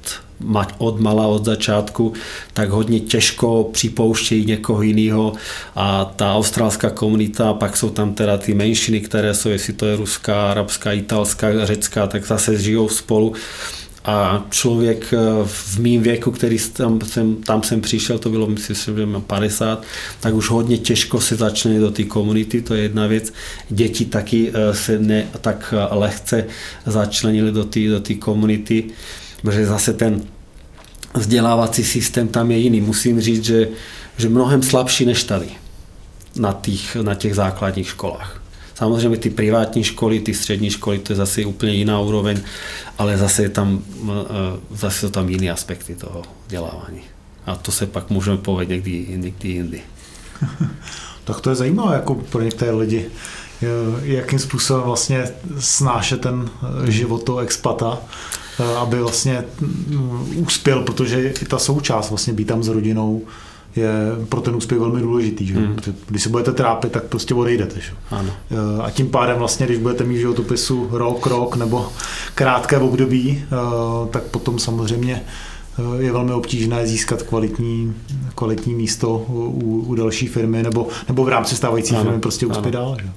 [0.77, 2.13] od mala, od začátku,
[2.53, 5.33] tak hodně těžko připouštějí někoho jiného.
[5.75, 9.95] A ta australská komunita, pak jsou tam teda ty menšiny, které jsou, jestli to je
[9.95, 13.33] ruská, arabská, italská, řecká, tak zase žijou spolu
[14.05, 18.75] a člověk eh, v mým věku, který tam jsem, tam jsem přišel, to bylo myslím,
[18.75, 19.83] že 50,
[20.19, 23.33] tak už hodně těžko se začne do té komunity, to je jedna věc.
[23.69, 26.45] Děti taky eh, se ne tak eh, lehce
[26.85, 28.83] začlenili do té do komunity,
[29.41, 30.21] protože zase ten
[31.13, 32.81] vzdělávací systém tam je jiný.
[32.81, 33.67] Musím říct, že,
[34.17, 35.47] že mnohem slabší než tady
[36.35, 38.40] na těch, na těch základních školách.
[38.81, 42.41] Samozřejmě ty privátní školy, ty střední školy, to je zase úplně jiná úroveň,
[42.97, 47.01] ale zase je tam, eh, zase jsou tam jiné aspekty toho vzdělávání.
[47.45, 49.81] A to se pak můžeme povedat někdy, někdy jindy.
[51.23, 53.05] tak to je zajímavé jako pro některé lidi,
[54.03, 56.49] jakým způsobem vlastně snášet ten
[56.87, 57.97] eh, život toho expata,
[58.59, 63.21] eh, aby vlastně mm, uspěl, protože i ta součást vlastně být tam s rodinou,
[63.75, 63.89] je
[64.29, 65.45] pro ten úspěch velmi důležitý.
[65.45, 65.53] Že?
[65.53, 65.75] Hmm.
[66.07, 67.79] Když se budete trápit, tak prostě odejdete.
[67.79, 67.91] Že?
[68.11, 68.29] Ano.
[68.51, 71.89] Eh, a tím pádem vlastně, když budete mít v životopisu rok, rok nebo
[72.35, 73.55] krátké období, eh,
[74.09, 75.21] tak potom samozřejmě
[75.79, 77.93] eh, je velmi obtížné získat kvalitní,
[78.35, 82.03] kvalitní místo u, u další firmy nebo, nebo v rámci stávající ano.
[82.03, 82.97] firmy prostě uspět dál.
[83.01, 83.09] Že?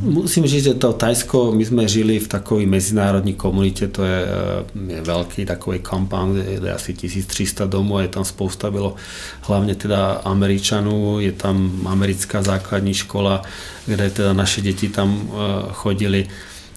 [0.00, 4.92] Musím říct, že to Tajsko, my jsme žili v takové mezinárodní komunitě, to je, eh,
[4.94, 8.94] je velký takový compound, je asi 1300 domů, je tam spousta bylo
[9.40, 13.42] hlavně teda Američanů, je tam americká základní škola,
[13.86, 15.34] kde teda naše děti tam eh,
[15.72, 16.26] chodili.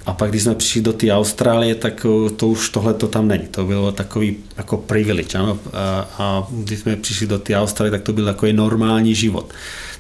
[0.06, 3.28] A pak, když jsme přišli do té Austrálie, tak eh, to už tohle to tam
[3.28, 3.48] není.
[3.52, 5.38] To bylo takový jako privilege.
[5.38, 5.60] Ano?
[5.74, 9.54] A, a když jsme přišli do té Austrálie, tak to byl takový normální život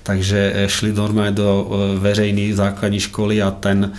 [0.07, 3.91] takže eh, šli normálně do eh, veřejné základní školy a ten,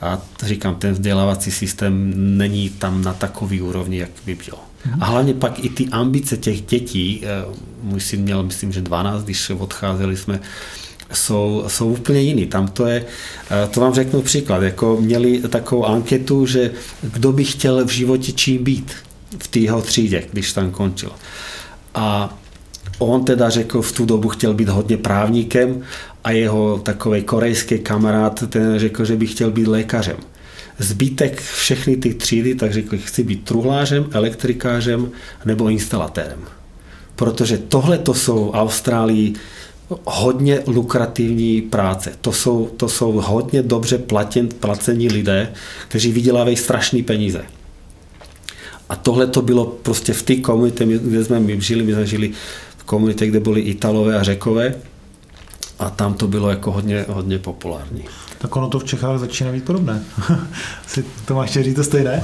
[0.00, 4.54] a říkám, ten vzdělávací systém není tam na takový úrovni, jak by byl.
[5.00, 7.26] A hlavně pak i ty ambice těch dětí, eh,
[7.82, 10.40] můj syn měl, myslím, že 12, když odcházeli jsme,
[11.12, 12.46] jsou, jsou úplně jiný.
[12.46, 13.04] Tam to je,
[13.70, 16.70] to vám řeknu příklad, jako měli takovou anketu, že
[17.02, 18.92] kdo by chtěl v životě čím být
[19.38, 21.12] v té jeho třídě, když tam končil.
[21.94, 22.38] A
[22.98, 25.82] On teda řekl, v tu dobu chtěl být hodně právníkem
[26.24, 30.16] a jeho takový korejský kamarád ten řekl, že by chtěl být lékařem.
[30.78, 35.10] Zbytek všechny ty třídy tak řekl, chci být truhlářem, elektrikářem
[35.44, 36.40] nebo instalatérem.
[37.16, 39.34] Protože tohle to jsou Austrálii
[40.04, 42.12] hodně lukrativní práce.
[42.20, 45.52] To jsou, to jsou hodně dobře platěn, placení lidé,
[45.88, 47.42] kteří vydělávají strašné peníze.
[48.88, 52.32] A tohle to bylo prostě v té komunitě, kde jsme my žili, my jsme žili
[52.88, 54.74] komunitě, kde byli Italové a Řekové
[55.78, 58.04] a tam to bylo jako hodně, hodně populární.
[58.38, 60.02] Tak ono to v Čechách začíná být podobné.
[60.86, 62.22] si to máš říct to stejné?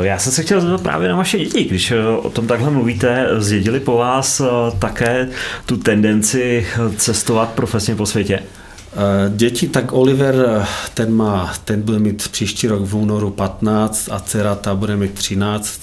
[0.00, 1.64] Já jsem se chtěl zeptat právě na vaše děti.
[1.64, 4.44] Když eh, o tom takhle mluvíte, zdědili po vás eh,
[4.78, 5.28] také
[5.66, 8.38] tu tendenci cestovat profesně po světě?
[8.38, 14.20] Eh, děti, tak Oliver, ten, má, ten bude mít příští rok v únoru 15 a
[14.20, 15.80] dcera ta bude mít 13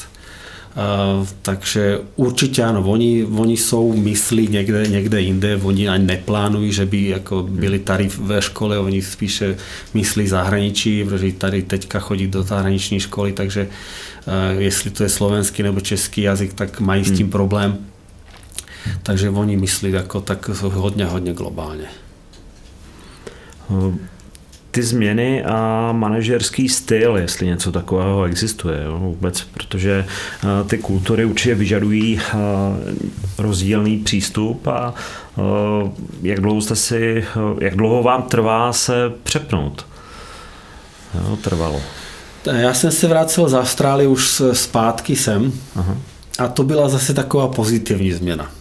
[1.41, 7.07] takže určitě ano, oni, oni jsou myslí někde, někde jinde, oni ani neplánují, že by
[7.07, 9.57] jako byli tady ve škole, oni spíše
[9.93, 15.63] myslí zahraničí, protože tady teďka chodí do zahraniční školy, takže uh, jestli to je slovenský
[15.63, 17.31] nebo český jazyk, tak mají s tím hmm.
[17.31, 17.77] problém.
[19.03, 21.87] Takže oni myslí jako tak hodně, hodně globálně.
[24.75, 31.25] Ty změny a manažerský styl, jestli něco takového existuje jo, vůbec, protože eh, ty kultury
[31.25, 32.33] určitě vyžadují eh,
[33.37, 34.93] rozdílný přístup a
[35.37, 35.41] eh,
[36.21, 37.25] jak dlouho jste si,
[37.59, 39.85] jak dlouho vám trvá se přepnout?
[41.13, 41.81] Jo, trvalo.
[42.45, 45.97] Já jsem se vrátil z Austrálie už zpátky sem Aha.
[46.39, 48.51] a to byla zase taková pozitivní změna.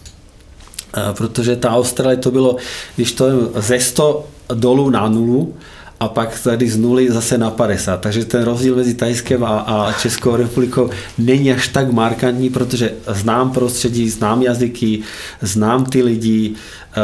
[1.17, 2.55] Protože ta Austrálie to bylo,
[2.95, 5.53] když to je ze 100 dolů na nulu,
[5.99, 8.01] a pak tady z nuly zase na 50.
[8.01, 13.51] Takže ten rozdíl mezi Tajskem a, a Českou republikou není až tak markantní, protože znám
[13.51, 14.99] prostředí, znám jazyky,
[15.41, 16.53] znám ty lidi.
[16.53, 16.97] Eh,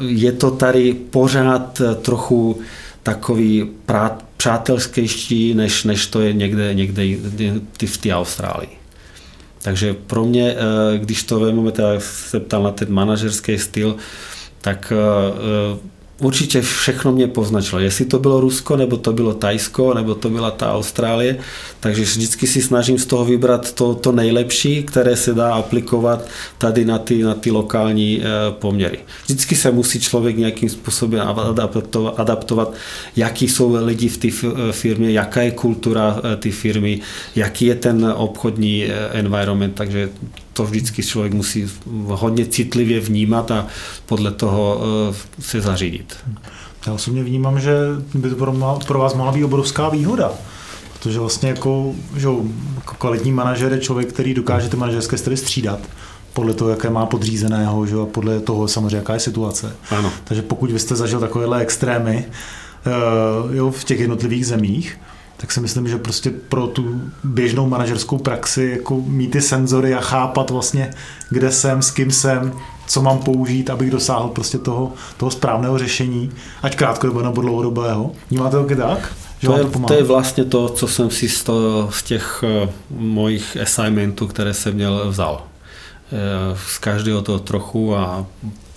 [0.00, 2.60] je to tady pořád trochu
[3.02, 3.70] takový
[4.36, 7.04] přátelskější, než, než to je někde, někde
[7.86, 8.78] v té Austrálii.
[9.62, 13.96] Takže pro mě, eh, když to vezmeme, tak se ptal na ten manažerský styl,
[14.60, 17.80] tak eh, určitě všechno mě poznačilo.
[17.80, 21.38] Jestli to bylo Rusko, nebo to bylo Tajsko, nebo to byla ta Austrálie.
[21.80, 26.28] Takže vždycky si snažím z toho vybrat to, to nejlepší, které se dá aplikovat
[26.58, 28.98] tady na ty, na ty lokální eh, poměry.
[29.24, 32.74] Vždycky se musí člověk nějakým způsobem adaptovat, adaptovat
[33.16, 34.28] jaký jsou lidi v té
[34.70, 37.00] firmě, jaká je kultura eh, té firmy,
[37.36, 39.74] jaký je ten obchodní eh, environment.
[39.74, 40.08] Takže
[40.58, 41.70] to vždycky člověk musí
[42.06, 43.66] hodně citlivě vnímat a
[44.06, 44.80] podle toho
[45.40, 46.16] se zařídit.
[46.86, 47.76] Já osobně vnímám, že
[48.14, 48.36] by to
[48.86, 50.32] pro vás mohla být obrovská výhoda.
[50.92, 52.28] Protože vlastně jako, že
[52.74, 55.78] jako kvalitní manažer je člověk, který dokáže ty manažerské styly střídat
[56.32, 57.96] podle toho, jaké má podřízeného, že?
[57.96, 59.76] a podle toho samozřejmě, jaká je situace.
[59.90, 60.12] Ano.
[60.24, 64.98] Takže pokud vy jste zažil takovéhle extrémy uh, jo, v těch jednotlivých zemích,
[65.40, 70.00] tak si myslím, že prostě pro tu běžnou manažerskou praxi jako mít ty senzory a
[70.00, 70.90] chápat vlastně,
[71.30, 72.52] kde jsem, s kým jsem,
[72.86, 76.30] co mám použít, abych dosáhl prostě toho, toho správného řešení,
[76.62, 78.12] ať krátkodobého nebo dlouhodobého.
[78.30, 79.12] Vnímáte to tak?
[79.40, 82.44] Že to, je, to, to je vlastně to, co jsem si z, to, z těch
[82.62, 85.42] uh, mojich assignmentů, které jsem měl, vzal.
[86.12, 88.26] Uh, z každého toho trochu a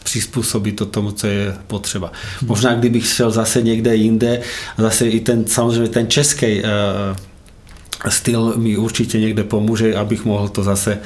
[0.03, 2.11] přizpůsobit to tomu, co je potřeba.
[2.45, 4.41] Možná kdybych šel zase někde jinde,
[4.77, 6.69] zase i ten, samozřejmě ten český uh,
[8.09, 10.99] styl mi určitě někde pomůže, abych mohl to zase,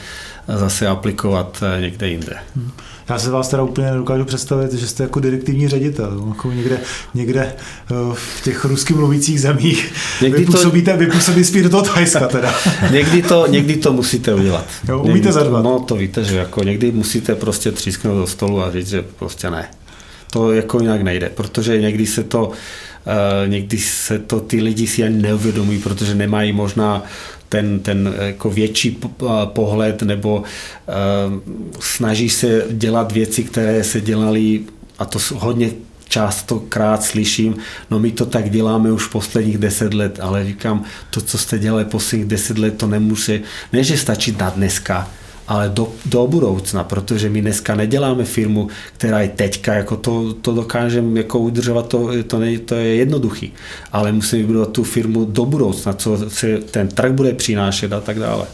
[0.47, 2.35] zase aplikovat někde jinde.
[2.55, 2.71] Hmm.
[3.09, 6.79] Já se vás teda úplně nedokážu představit, že jste jako direktivní ředitel, jako někde,
[7.13, 10.97] někde eh, v těch rusky mluvících zemích někdy vypůsobíte, to...
[10.97, 12.55] vypůsobí spíš do toho Thajska teda.
[12.91, 14.65] někdy, to, někdy to musíte udělat.
[14.87, 15.63] Jo, umíte zadvat.
[15.63, 19.49] No to víte, že jako někdy musíte prostě třísknout do stolu a říct, že prostě
[19.49, 19.69] ne.
[20.31, 22.51] To jako jinak nejde, protože někdy se to
[23.07, 27.03] Uh, někdy se to ty lidi si ani neuvědomují, protože nemají možná
[27.49, 28.99] ten, ten jako větší
[29.45, 30.43] pohled nebo uh,
[31.79, 34.61] snaží se dělat věci, které se dělaly
[34.99, 35.71] a to hodně
[36.09, 37.55] častokrát slyším,
[37.91, 41.85] no my to tak děláme už posledních deset let, ale říkám, to, co jste dělali
[41.85, 43.41] posledních deset let, to nemůže,
[43.73, 45.09] ne, že stačí na dneska,
[45.47, 50.53] ale do, do budoucna, protože my dneska neděláme firmu, která je teďka, jako to, to
[50.53, 53.53] dokážeme jako udržovat, to, to, ne, to je jednoduchý,
[53.91, 58.19] ale musíme vybudovat tu firmu do budoucna, co se ten trh bude přinášet a tak
[58.19, 58.45] dále.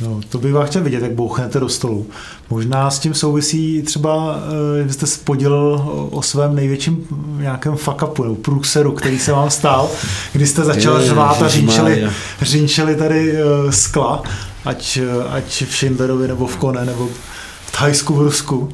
[0.00, 2.06] No, to bych vám chtěl vidět, jak bouchnete do stolu.
[2.50, 4.38] Možná s tím souvisí třeba,
[4.82, 7.06] že eh, jste se podělil o svém největším
[7.38, 9.90] nějakém fuck upu, nebo průseru, který se vám stál,
[10.32, 12.08] kdy jste začal řvát a řinčili,
[12.42, 14.22] řinčili tady eh, skla
[14.64, 17.08] ať, ať v Schindlerovi nebo v Kone nebo
[17.66, 18.72] v Thajsku, v Rusku?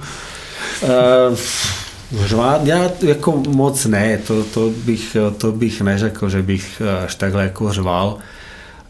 [2.13, 7.43] Řvát, já jako moc ne, to, to, bych, to bych neřekl, že bych až takhle
[7.43, 8.19] jako řval.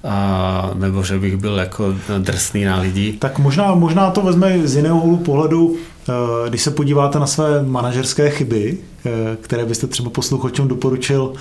[0.05, 3.13] A, nebo že bych byl jako drsný na lidi.
[3.13, 7.63] Tak možná, možná to vezme z jiného úhlu pohledu, eh, když se podíváte na své
[7.63, 11.33] manažerské chyby, eh, které byste třeba posluchačům doporučil,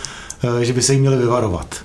[0.62, 1.76] že by se jim měli vyvarovat.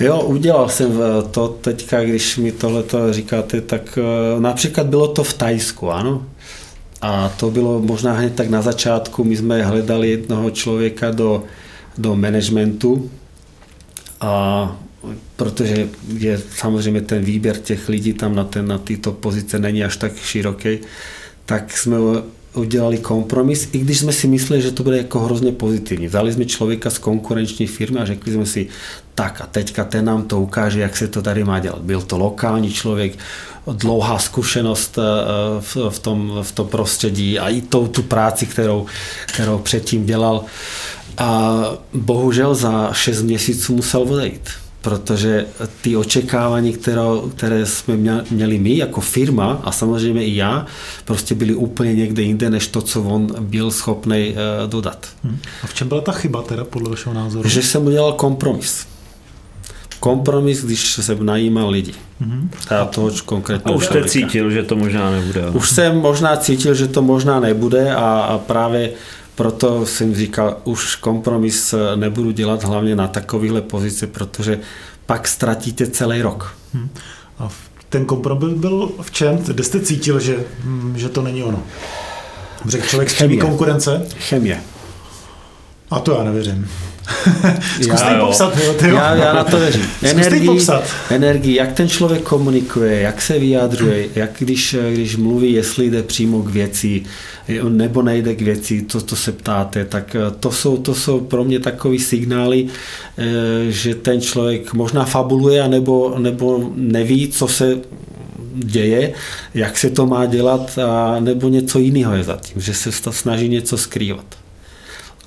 [0.00, 0.92] Jo, udělal jsem
[1.30, 6.26] to teďka, když mi tohle říkáte, tak eh, například bylo to v Tajsku, ano.
[7.00, 11.44] A to bylo možná hned tak na začátku, my jsme hledali jednoho člověka do,
[11.98, 13.10] do managementu
[14.20, 14.76] a
[15.36, 19.96] protože je samozřejmě ten výběr těch lidí tam na, ten, na tyto pozice není až
[19.96, 20.78] tak široký,
[21.46, 21.96] tak jsme
[22.56, 26.06] udělali kompromis, i když jsme si mysleli, že to bude jako hrozně pozitivní.
[26.06, 28.66] Vzali jsme člověka z konkurenční firmy a řekli jsme si,
[29.14, 31.80] tak a teďka ten nám to ukáže, jak se to tady má dělat.
[31.80, 33.18] Byl to lokální člověk,
[33.72, 35.02] dlouhá zkušenost eh,
[35.60, 38.86] v, v, tom, v tom prostředí a i tou tu práci, kterou,
[39.26, 40.44] kterou předtím dělal.
[41.18, 41.62] A
[41.94, 45.46] bohužel za 6 měsíců musel odejít protože
[45.82, 47.00] ty očekávání, které,
[47.36, 47.96] které jsme
[48.30, 50.66] měli my jako firma a samozřejmě i já,
[51.04, 55.06] prostě byly úplně někde jinde, než to, co on byl schopný uh, dodat.
[55.24, 55.38] Hmm.
[55.62, 57.48] A v čem byla ta chyba teda podle vašeho názoru?
[57.48, 58.86] Že jsem udělal kompromis.
[60.00, 61.92] Kompromis, když jsem najímal lidi.
[62.22, 62.48] Mm-hmm.
[62.70, 63.72] A toho konkrétně.
[63.72, 65.50] A už jste cítil, že to možná nebude.
[65.50, 68.92] Už jsem možná cítil, že to možná nebude a, a právě
[69.36, 74.60] proto jsem říkal, už kompromis nebudu dělat hlavně na takovýhle pozici, protože
[75.06, 76.56] pak ztratíte celý rok.
[76.74, 76.88] Hmm.
[77.38, 77.48] A
[77.88, 79.38] ten kompromis byl v čem?
[79.38, 81.62] Kde jste cítil, že, hm, že to není ono?
[82.64, 84.06] Řekl člověk z konkurence?
[84.18, 84.60] Chemie.
[85.90, 86.68] A to já nevěřím.
[87.82, 89.86] Zkuste já, popsat, jo, ty já, já na to věřím.
[90.02, 90.84] Energii, popsat.
[91.10, 96.42] energii, jak ten člověk komunikuje, jak se vyjádřuje, jak když, když mluví, jestli jde přímo
[96.42, 97.02] k věci,
[97.68, 101.60] nebo nejde k věci, to, to se ptáte, tak to jsou, to jsou pro mě
[101.60, 102.66] takové signály,
[103.68, 107.78] že ten člověk možná fabuluje, nebo, nebo neví, co se
[108.54, 109.12] děje,
[109.54, 113.78] jak se to má dělat, a nebo něco jiného je zatím, že se snaží něco
[113.78, 114.45] skrývat.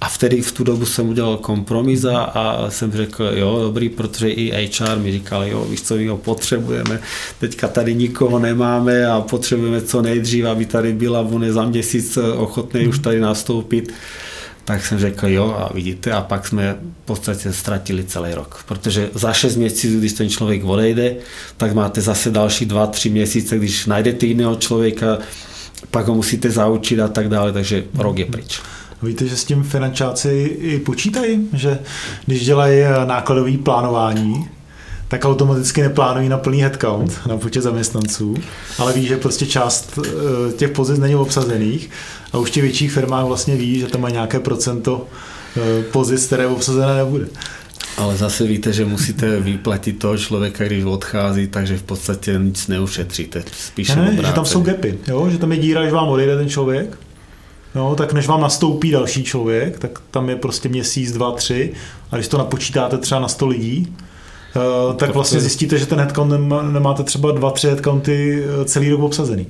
[0.01, 4.69] A vtedy v tu dobu jsem udělal kompromis a, jsem řekl, jo, dobrý, protože i
[4.79, 6.99] HR mi říkal, jo, víš co, my ho potřebujeme,
[7.39, 12.17] teďka tady nikoho nemáme a potřebujeme co nejdřív, aby tady byla, on je za měsíc
[12.17, 13.93] ochotný už tady nastoupit.
[14.65, 18.63] Tak jsem řekl, jo, a vidíte, a pak jsme v podstatě ztratili celý rok.
[18.67, 21.15] Protože za 6 měsíců, když ten člověk odejde,
[21.57, 25.17] tak máte zase další 2-3 měsíce, když najdete jiného člověka,
[25.91, 28.61] pak ho musíte zaučit a tak dále, takže rok je pryč.
[29.03, 30.29] Víte, že s tím finančáci
[30.59, 31.79] i počítají, že
[32.25, 34.49] když dělají eh, nákladové plánování,
[35.07, 38.35] tak automaticky neplánují na plný headcount, na počet zaměstnanců,
[38.77, 41.89] ale ví, že prostě část eh, těch pozic není obsazených
[42.33, 45.07] a už ti větší firmách vlastně ví, že tam má nějaké procento
[45.57, 47.27] eh, pozic, které obsazené nebude.
[47.97, 53.43] Ale zase víte, že musíte vyplatit toho člověka, když odchází, takže v podstatě nic neušetříte.
[53.51, 55.29] Spíše ne, že tam jsou gapy, jo?
[55.29, 56.97] že tam je díra, když vám odejde ten člověk,
[57.79, 61.73] No, tak než vám nastoupí další člověk, tak tam je prostě měsíc, dva, tři
[62.11, 63.95] a když to napočítáte třeba na 100 lidí,
[64.55, 66.31] eh, tak vlastně zjistíte, že ten headcount
[66.71, 69.47] nemáte třeba dva, tři headcounty eh, celý rok obsazený.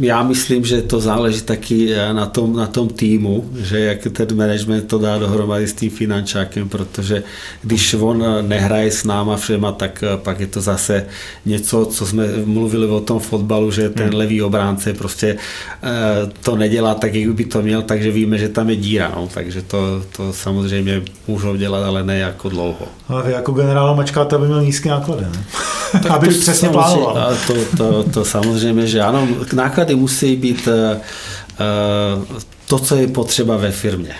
[0.00, 4.82] Já myslím, že to záleží taky na tom, na tom týmu, že jak ten management
[4.82, 7.22] to dá dohromady s tím finančákem, protože
[7.62, 11.06] když on nehraje s náma všema, tak pak je to zase
[11.46, 14.18] něco, co jsme mluvili o tom fotbalu, že ten hmm.
[14.18, 15.36] levý obránce prostě
[15.82, 19.28] eh, to nedělá tak, jak by to měl, takže víme, že tam je díra, no,
[19.34, 22.86] takže to, to samozřejmě můžou dělat, ale ne jako dlouho.
[23.08, 25.44] Ale vy jako generála mačkáte, aby měl nízké náklady, ne?
[25.92, 27.36] Tak aby přesně plánoval.
[27.46, 32.24] To, to, to samozřejmě, že ano, náklady musí být uh,
[32.68, 34.14] to, co je potřeba ve firmě.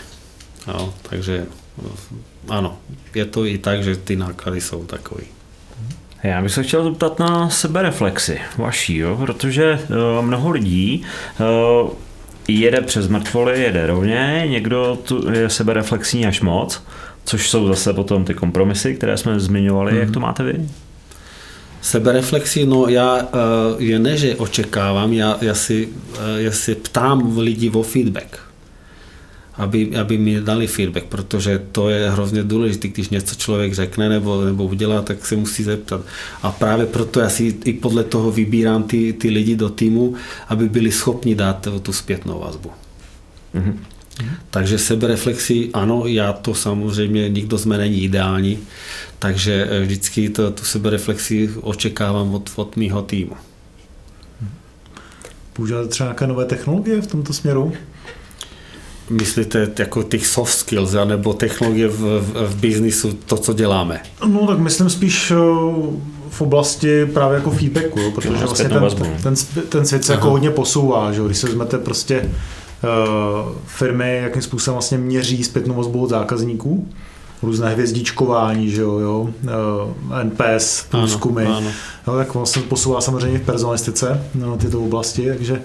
[0.66, 1.46] No, takže
[2.48, 2.78] ano,
[3.14, 5.24] je to i tak, že ty náklady jsou takový.
[6.22, 9.16] Já bych se chtěl zeptat na sebereflexi vaší, jo?
[9.16, 9.80] protože
[10.20, 11.04] mnoho lidí
[12.48, 16.82] jede přes mrtvoly, jede rovně, někdo tu je sebereflexní až moc,
[17.24, 19.92] což jsou zase potom ty kompromisy, které jsme zmiňovali.
[19.92, 20.00] Hmm.
[20.00, 20.68] Jak to máte vy?
[21.81, 23.29] Sebereflexi, no já eh,
[23.79, 28.41] je ne, že očekávám, já, já, si, eh, já si ptám lidi o feedback,
[29.55, 34.45] aby, aby mi dali feedback, protože to je hrozně důležité, když něco člověk řekne nebo,
[34.45, 36.01] nebo udělá, tak se musí zeptat.
[36.43, 40.14] A právě proto já si i podle toho vybírám ty, ty lidi do týmu,
[40.49, 42.70] aby byli schopni dát tu zpětnou vazbu.
[43.55, 43.74] Mm-hmm.
[44.50, 48.58] Takže sebereflexi, ano, já to samozřejmě, nikdo z mě není ideální,
[49.18, 53.32] takže eh, vždycky to, tu sebereflexi očekávám od, od mýho týmu.
[55.52, 57.72] Používáte třeba nějaké nové technologie v tomto směru?
[59.10, 64.00] Myslíte jako těch soft skills, nebo technologie v, v, v biznisu, to, co děláme?
[64.26, 65.34] No tak myslím spíš eh,
[66.30, 68.84] v oblasti právě jako feedbacku, jo, protože vlastně ten,
[69.22, 69.34] ten,
[69.68, 71.22] ten svět se jako hodně posouvá, že?
[71.26, 72.30] když se vezmete prostě
[73.66, 76.89] firmy, jakým způsobem vlastně měří zpětnou vazbu od zákazníků,
[77.43, 81.70] různé hvězdičkování, že jo, jo uh, NPS, průzkumy, ano, ano.
[82.07, 85.62] No, tak vlastně posouvá samozřejmě v personalistice na tyto oblasti, takže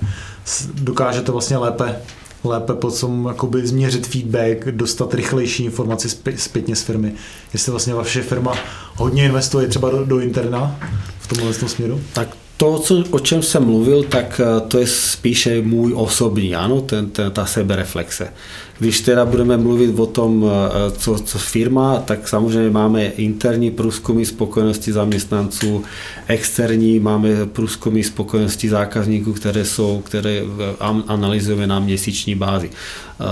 [0.74, 1.95] dokážete vlastně lépe
[2.43, 7.14] lépe potom jakoby změřit feedback, dostat rychlejší informaci zpětně z firmy.
[7.53, 8.53] Jestli vlastně vaše firma
[8.95, 10.80] hodně investuje třeba do, do interna
[11.20, 12.01] v tomhle směru?
[12.14, 12.28] Tak
[12.64, 17.09] to, co, o čem jsem mluvil, tak eh, to je spíše můj osobní, ano, ten,
[17.09, 18.28] ten, ta sebereflexe.
[18.80, 24.26] Když teda budeme mluvit o tom, eh, co, co firma, tak samozřejmě máme interní průzkumy
[24.26, 25.84] spokojenosti zaměstnanců,
[26.28, 30.76] externí máme průzkumy spokojenosti zákazníků, které jsou, které eh,
[31.07, 32.70] analyzujeme na měsíční bázi.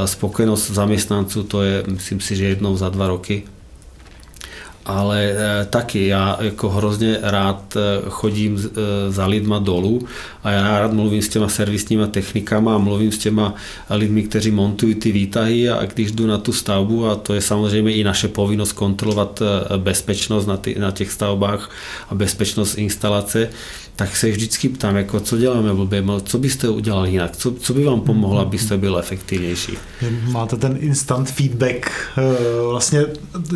[0.06, 3.44] Spokojenost zaměstnanců to je, myslím si, že jednou za dva roky
[4.86, 10.08] ale eh, taky já jako hrozně rád eh, chodím eh, za lidma dolů
[10.44, 13.54] a já rád mluvím s těma servisníma technikama a mluvím s těma
[13.90, 17.94] lidmi, kteří montují ty výtahy a když jdu na tu stavbu a to je samozřejmě
[17.94, 19.42] i naše povinnost kontrolovat
[19.78, 21.72] bezpečnost na, ty, na těch stavbách
[22.10, 23.50] a bezpečnost instalace,
[23.96, 27.84] tak se vždycky ptám, jako co děláme blbě, co byste udělali jinak, co, co by
[27.84, 28.48] vám pomohlo, mhm.
[28.48, 29.78] abyste byl efektivnější.
[30.24, 31.92] Máte ten instant feedback
[32.70, 33.06] vlastně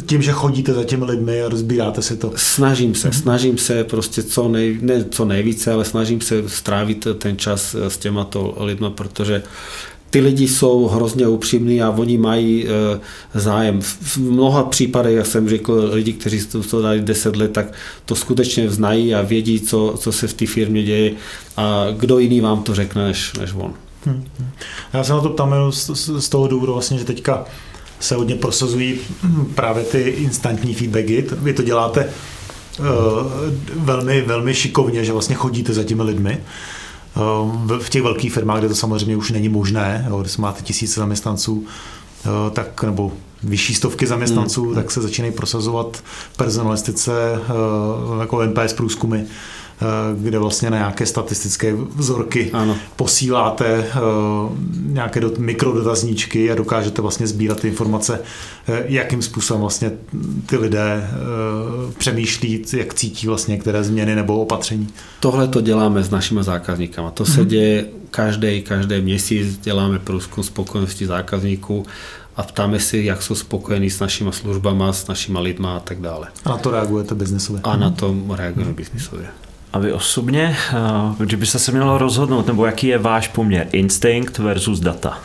[0.05, 2.33] tím, že chodíte za těmi lidmi a rozbíráte si to.
[2.35, 3.21] Snažím se, mm-hmm.
[3.21, 7.97] snažím se prostě co, nej, ne co nejvíce, ale snažím se strávit ten čas s
[7.97, 9.43] těmato lidmi, protože
[10.09, 12.69] ty lidi jsou hrozně upřímní a oni mají e,
[13.33, 13.81] zájem.
[13.81, 17.73] V mnoha případech, jak jsem řekl, lidi, kteří to dali 10 let, tak
[18.05, 21.11] to skutečně znají a vědí, co, co se v té firmě děje
[21.57, 23.73] a kdo jiný vám to řekne, než, než on.
[24.05, 24.25] Hmm.
[24.93, 27.45] Já se na to ptám z, z toho důvodu, vlastně, že teďka
[27.99, 28.99] se hodně prosazují
[29.55, 31.25] právě ty instantní feedbacky.
[31.31, 32.09] Vy to děláte
[33.75, 36.37] velmi, velmi šikovně, že vlastně chodíte za těmi lidmi.
[37.79, 41.65] V těch velkých firmách, kde to samozřejmě už není možné, jo, kde máte tisíce zaměstnanců,
[42.53, 43.11] tak nebo
[43.43, 44.75] vyšší stovky zaměstnanců, hmm.
[44.75, 46.03] tak se začínají prosazovat
[46.37, 47.11] personalistice
[48.19, 49.64] jako NPS průzkumy Eh,
[50.17, 52.77] kde vlastně na nějaké statistické vzorky ano.
[52.95, 53.91] posíláte eh,
[54.85, 58.19] nějaké mikrodotazníčky a dokážete vlastně sbírat ty informace,
[58.67, 59.91] eh, jakým způsobem vlastně
[60.45, 61.09] ty lidé
[61.97, 64.87] přemýšlí, jak cítí vlastně které změny nebo opatření.
[65.19, 67.11] Tohle to děláme s našimi zákazníkama.
[67.11, 67.47] To se hmm.
[67.47, 71.85] děje každý, každý měsíc, děláme průzkum spokojenosti zákazníků
[72.35, 76.27] a ptáme si, jak jsou spokojení s našimi službami, s našimi lidma a tak dále.
[76.45, 77.61] A na to reagujete biznesově.
[77.63, 78.75] A na to reagujeme hmm.
[78.75, 79.27] biznesově.
[79.75, 84.79] A vy osobně, eh, kdybyste se měl rozhodnout, nebo jaký je váš poměr instinkt versus
[84.79, 85.19] data?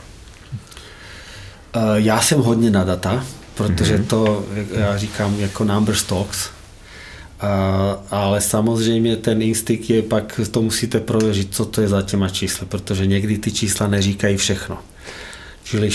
[1.75, 3.25] Eh, já jsem hodně na data,
[3.55, 4.07] protože mm-hmm.
[4.07, 6.51] to, já říkám, jako number talks.
[7.41, 12.29] A, ale samozřejmě ten instinkt je pak, to musíte prověřit, co to je za těma
[12.29, 14.79] čísly, protože někdy ty čísla neříkají všechno.
[15.65, 15.91] Čili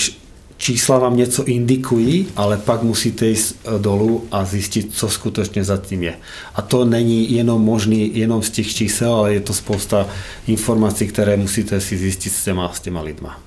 [0.56, 5.76] čísla vám něco indikují, ale pak musíte jít eh, dolů a zjistit, co skutečně za
[5.76, 6.14] tím je.
[6.54, 10.06] A to není jenom možný jenom z těch čísel, ale je to spousta
[10.46, 13.40] informací, které musíte si zjistit s těma, s těma lidma.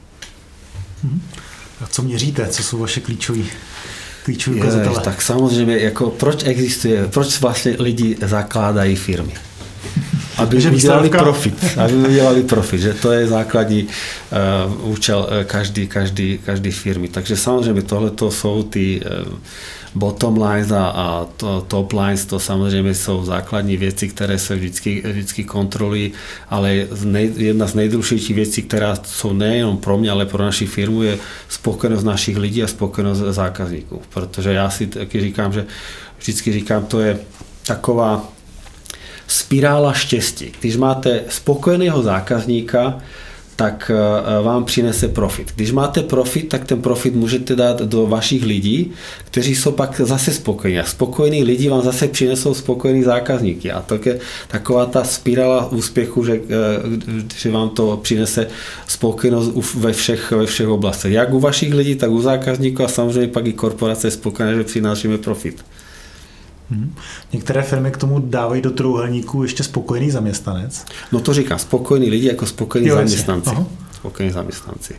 [1.03, 1.21] Hmm.
[1.81, 2.47] A co měříte?
[2.47, 3.43] Co jsou vaše klíčové
[4.23, 4.99] klíčový ukazatele?
[4.99, 9.33] Tak samozřejmě, jako proč existuje, proč vlastně lidi zakládají firmy?
[10.39, 15.87] Aby že udělali profit, aby udělali profit, že to je základní uh, účel uh, každý,
[15.87, 17.07] každý, každý firmy.
[17.07, 19.33] Takže samozřejmě tohle to jsou ty uh,
[19.95, 25.03] bottom lines a, a to, top lines, to samozřejmě jsou základní věci, které se vždycky,
[25.05, 26.11] vždycky kontrolují,
[26.49, 31.03] ale nej, jedna z nejdůležitějších věcí, která jsou nejenom pro mě, ale pro naši firmu,
[31.03, 31.17] je
[31.49, 34.01] spokojenost našich lidí a spokojenost zákazníků.
[34.09, 35.65] Protože já si taky říkám, že
[36.19, 37.19] vždycky říkám, to je
[37.65, 38.31] taková
[39.29, 40.51] spirála štěstí.
[40.59, 42.99] Když máte spokojeného zákazníka,
[43.59, 45.51] tak eh, vám přinese profit.
[45.55, 48.91] Když máte profit, tak ten profit můžete dát do vašich lidí,
[49.25, 50.79] kteří jsou pak zase spokojení.
[50.79, 53.71] A spokojení lidi vám zase přinesou spokojení zákazníky.
[53.71, 58.47] A to je taková ta spirála úspěchu, že, eh, že vám to přinese
[58.87, 61.11] spokojenost ve všech, ve všech oblastech.
[61.11, 64.63] Jak u vašich lidí, tak u zákazníků a samozřejmě pak i korporace je spokojená, že
[64.63, 65.63] přinášíme profit.
[66.71, 66.95] Hmm.
[67.33, 70.85] Některé firmy k tomu dávají do trouhelníku ještě spokojený zaměstnanec.
[71.11, 73.55] No to říká, spokojený lidi jako spokojení zaměstnanci.
[73.91, 74.95] Spokojení zaměstnanci.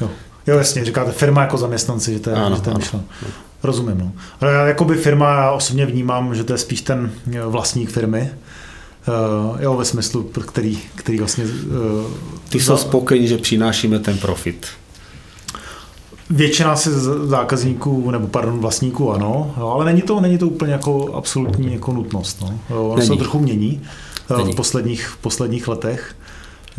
[0.00, 0.10] Jo.
[0.46, 3.04] jo, jasně, říkáte firma jako zaměstnanci, že to je, ano, že to je myšleno.
[3.62, 3.98] Rozumím.
[3.98, 4.12] No.
[4.40, 7.10] Ale já jakoby firma, já osobně vnímám, že to je spíš ten
[7.46, 8.30] vlastník firmy,
[9.50, 11.44] Uh, jo, ve smyslu, který, který vlastně...
[11.44, 11.50] Uh,
[12.48, 14.66] Ty jsou spokojení, že přinášíme ten profit.
[16.30, 16.90] Většina si
[17.24, 22.40] zákazníků, nebo pardon, vlastníků ano, ale není to, není to úplně jako absolutní jako nutnost.
[22.40, 22.78] No.
[22.78, 23.80] Ono se to trochu mění
[24.36, 24.52] není.
[24.52, 26.14] v posledních, v posledních letech.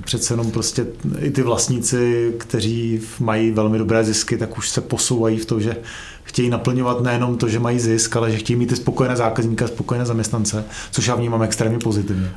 [0.01, 0.85] Přece jenom prostě
[1.19, 5.77] i ty vlastníci, kteří mají velmi dobré zisky, tak už se posouvají v to, že
[6.23, 9.67] chtějí naplňovat nejenom to, že mají zisk, ale že chtějí mít ty spokojené zákazníky a
[9.67, 12.31] spokojené zaměstnance, což já vnímám extrémně pozitivně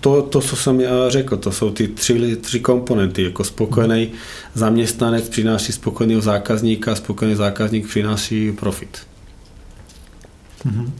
[0.00, 4.10] to, to, co jsem já řekl, to jsou ty tři, tři komponenty, jako spokojený
[4.54, 8.98] zaměstnanec přináší spokojeného zákazníka, spokojený zákazník přináší profit.
[10.66, 10.90] Mm-hmm.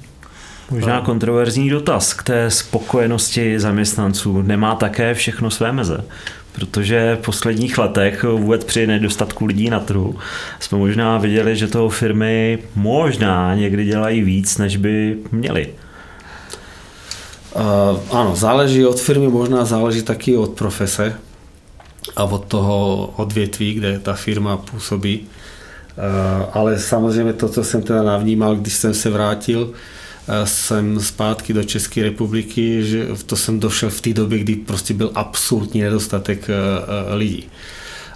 [0.71, 4.43] Možná kontroverzní dotaz k té spokojenosti zaměstnanců.
[4.43, 6.05] Nemá také všechno své meze?
[6.53, 10.19] Protože v posledních letech vůbec při nedostatku lidí na trhu
[10.61, 15.69] jsme možná viděli, že toho firmy možná někdy dělají víc, než by měli.
[17.59, 21.19] Uh, áno, záleží od firmy, možná záleží taky od profese
[22.15, 25.27] a od toho odvětví, kde ta firma působí.
[25.99, 29.75] Uh, ale samozřejmě to, co jsem teda navnímal, když jsem se vrátil uh,
[30.45, 35.11] jsem zpátky do České republiky, že to jsem došel v té době, kdy prostě byl
[35.15, 36.51] absolutní nedostatek
[37.15, 37.49] lidí.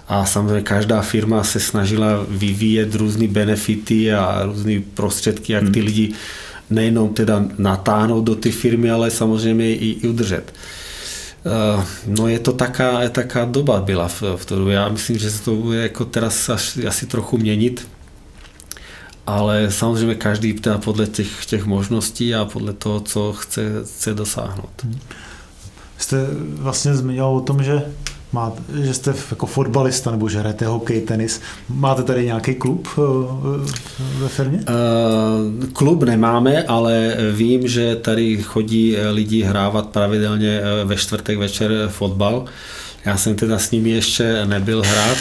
[0.07, 5.87] A samozřejmě každá firma se snažila vyvíjet různé benefity a různé prostředky, jak ty hmm.
[5.87, 6.13] lidi
[6.73, 10.53] nejenom teda natáhnout do ty firmy, ale samozřejmě i, i udržet.
[11.45, 15.43] Uh, no je to taká, taká doba byla v, v to Já myslím, že se
[15.43, 17.87] to bude jako teraz až, asi trochu měnit,
[19.27, 24.85] ale samozřejmě každý teda podle těch, těch možností a podle toho, co chce, chce dosáhnout.
[25.97, 27.81] Jste vlastně zmiňoval o tom, že
[28.33, 31.41] máte, že jste jako fotbalista nebo že hrajete hokej, tenis.
[31.69, 33.01] Máte tady nějaký klub eh,
[34.19, 34.59] ve firmě?
[34.59, 41.71] Uh, klub nemáme, ale vím, že tady chodí lidi hrávat pravidelně eh, ve čtvrtek večer
[41.87, 42.45] fotbal.
[43.05, 45.17] Já jsem teda s nimi ještě nebyl hrát,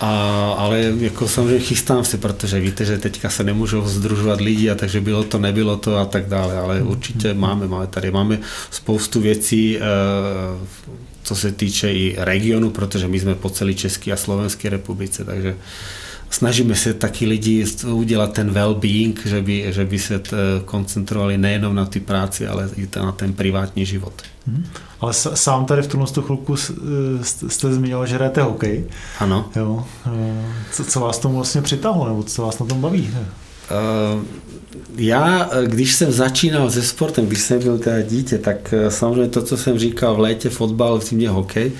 [0.00, 4.74] A, ale jako samozřejmě chystám se, protože víte, že teďka se nemůžou združovat lidi a
[4.74, 8.38] takže bylo to, nebylo to a tak dále, ale určitě máme, máme tady, máme
[8.70, 9.82] spoustu věcí, eh,
[11.22, 15.56] co se týče i regionu, protože my jsme po celé České a Slovenské republice, takže
[16.30, 20.22] snažíme se taky lidi udělat ten well-being, že by, že by se
[20.64, 24.12] koncentrovali nejenom na ty práci, ale i na ten privátní život.
[24.46, 24.64] Hmm.
[25.00, 26.56] Ale sám tady v tuhle chvilku
[27.48, 28.84] jste zmínil, že hrajete hokej.
[29.18, 29.50] Ano.
[29.56, 29.84] Jo.
[30.06, 33.10] Eh, co, co vás tomu vlastně přitahlo, nebo co vás na tom baví?
[34.96, 39.42] Já, když jsem začínal se sportem, když jsem byl teda dítě, tak eh, samozřejmě to,
[39.42, 41.72] co jsem říkal v létě fotbal, v zimě hokej.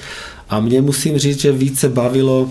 [0.49, 2.51] A mě musím říct, že více bavilo,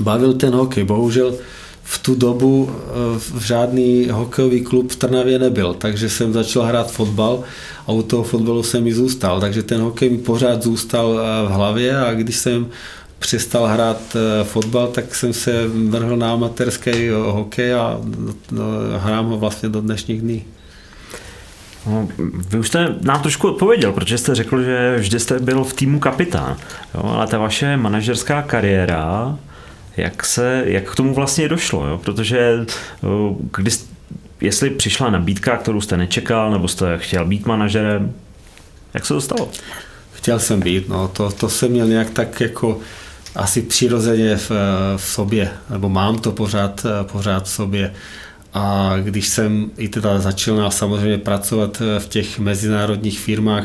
[0.00, 0.84] bavil ten hokej.
[0.84, 1.34] Bohužel
[1.82, 2.70] v tu dobu
[3.18, 7.42] v žádný hokejový klub v Trnavě nebyl, takže jsem začal hrát fotbal
[7.86, 9.40] a u toho fotbalu jsem i zůstal.
[9.40, 12.66] Takže ten hokej mi pořád zůstal v hlavě a když jsem
[13.20, 18.00] přestal hrát eh, fotbal, tak jsem se vrhl na amatérský hokej a
[18.50, 18.64] no,
[18.98, 20.44] hrám ho vlastně do dnešních dní.
[21.86, 22.08] No,
[22.48, 26.00] vy už jste nám trošku odpověděl, protože jste řekl, že vždy jste byl v týmu
[26.00, 26.56] kapitán,
[26.94, 29.38] jo, ale ta vaše manažerská kariéra,
[29.96, 31.98] jak, se, jak k tomu vlastně došlo, jo?
[31.98, 33.06] protože eh,
[33.56, 33.78] když,
[34.40, 38.12] jestli přišla nabídka, kterou jste nečekal, nebo jste chtěl být manažerem,
[38.94, 39.50] jak se to stalo?
[40.12, 42.78] Chtěl jsem být, no, to, to jsem měl nějak tak jako
[43.36, 44.50] asi přirozeně v,
[44.96, 47.92] v sobě, nebo mám to pořád, pořád v sobě.
[48.54, 53.64] A když jsem i teda začal samozřejmě pracovat v těch mezinárodních firmách,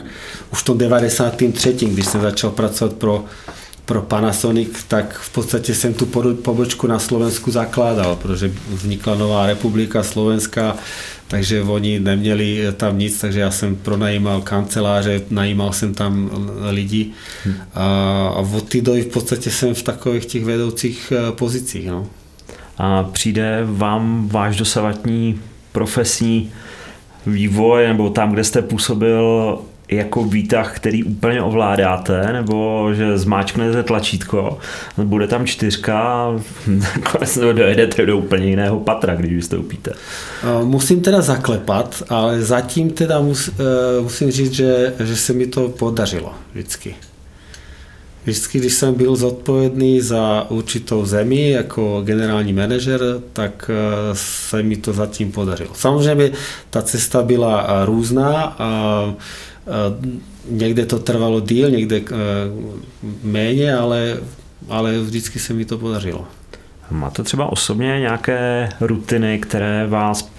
[0.54, 1.74] už v tom 93.
[1.74, 3.26] když jsem začal pracovat pro,
[3.86, 6.06] pro Panasonic, tak v podstatě jsem tu
[6.44, 10.76] pobočku na Slovensku zakládal, protože vznikla nová republika Slovenska,
[11.36, 16.30] takže oni neměli tam nic, takže já jsem pronajímal kanceláře, najímal jsem tam
[16.70, 17.12] lidi
[17.74, 17.84] a,
[18.36, 21.88] a od té doby v podstatě jsem v takových těch vedoucích eh, pozicích.
[21.88, 22.08] No.
[22.78, 25.40] A přijde vám váš dosavatní
[25.72, 26.52] profesní
[27.26, 34.58] vývoj, nebo tam, kde jste působil jako výtah, který úplně ovládáte, nebo že zmáčknete tlačítko,
[34.98, 39.94] bude tam čtyřka a nakonec dojedete do úplně jiného patra, když vystoupíte.
[40.64, 45.70] Musím teda zaklepat, ale zatím teda mus, e, musím říct, že, že se mi to
[45.70, 46.96] podařilo vždycky.
[48.24, 53.02] Vždycky, když jsem byl zodpovědný za určitou zemi jako generální manažer,
[53.34, 53.76] tak e,
[54.14, 55.70] se mi to zatím podařilo.
[55.74, 56.32] Samozřejmě
[56.70, 59.55] ta cesta byla různá a Eh,
[60.50, 62.14] někde to trvalo díl, někde eh,
[63.24, 64.18] méně, ale,
[64.70, 66.28] ale vždycky se mi to podařilo.
[66.92, 70.32] Máte třeba osobně nějaké rutiny, které vás,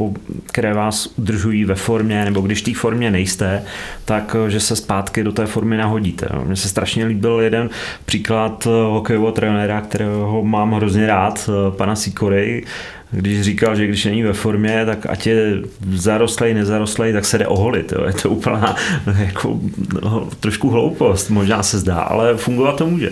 [0.46, 3.62] které vás udržují ve formě, nebo když v té formě nejste,
[4.04, 6.28] tak eh, že se zpátky do té formy nahodíte.
[6.44, 7.70] Mně se strašně líbil jeden
[8.04, 12.64] příklad hokejového trenéra, kterého mám hrozně rád, pana Sikory,
[13.10, 15.52] když říkal, že když není ve formě, tak ať je
[15.94, 17.92] zarostlej, nezarostlej, tak se jde oholit.
[17.92, 18.04] Jo.
[18.06, 18.76] Je to úplná
[19.18, 19.60] jako,
[20.02, 23.10] no, trošku hloupost, možná se zdá, ale fungovat to může.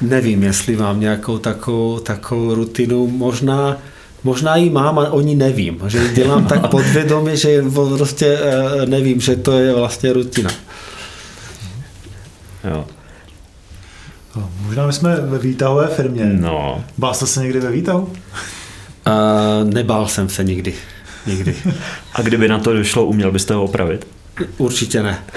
[0.00, 3.76] Nevím, jestli mám nějakou takovou, takovou rutinu, možná
[4.24, 5.82] Možná ji mám, ale oni nevím.
[5.86, 7.62] Že dělám tak podvědomě, že
[7.96, 10.50] prostě eh, nevím, že to je vlastně rutina.
[12.64, 12.84] Jo.
[14.36, 16.24] No, možná my jsme ve výtahové firmě.
[16.24, 16.84] No.
[16.98, 18.12] Bál jste se někdy ve výtahu?
[19.06, 20.74] Uh, nebál jsem se nikdy.
[21.26, 21.54] Nikdy.
[22.14, 24.06] A kdyby na to došlo, uměl byste ho opravit?
[24.58, 25.18] Určitě ne.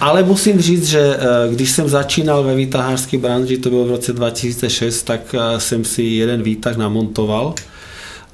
[0.00, 4.12] Ale musím říct, že eh, když jsem začínal ve výtahářské branži, to bylo v roce
[4.12, 7.54] 2006, tak eh, jsem si jeden výtah namontoval.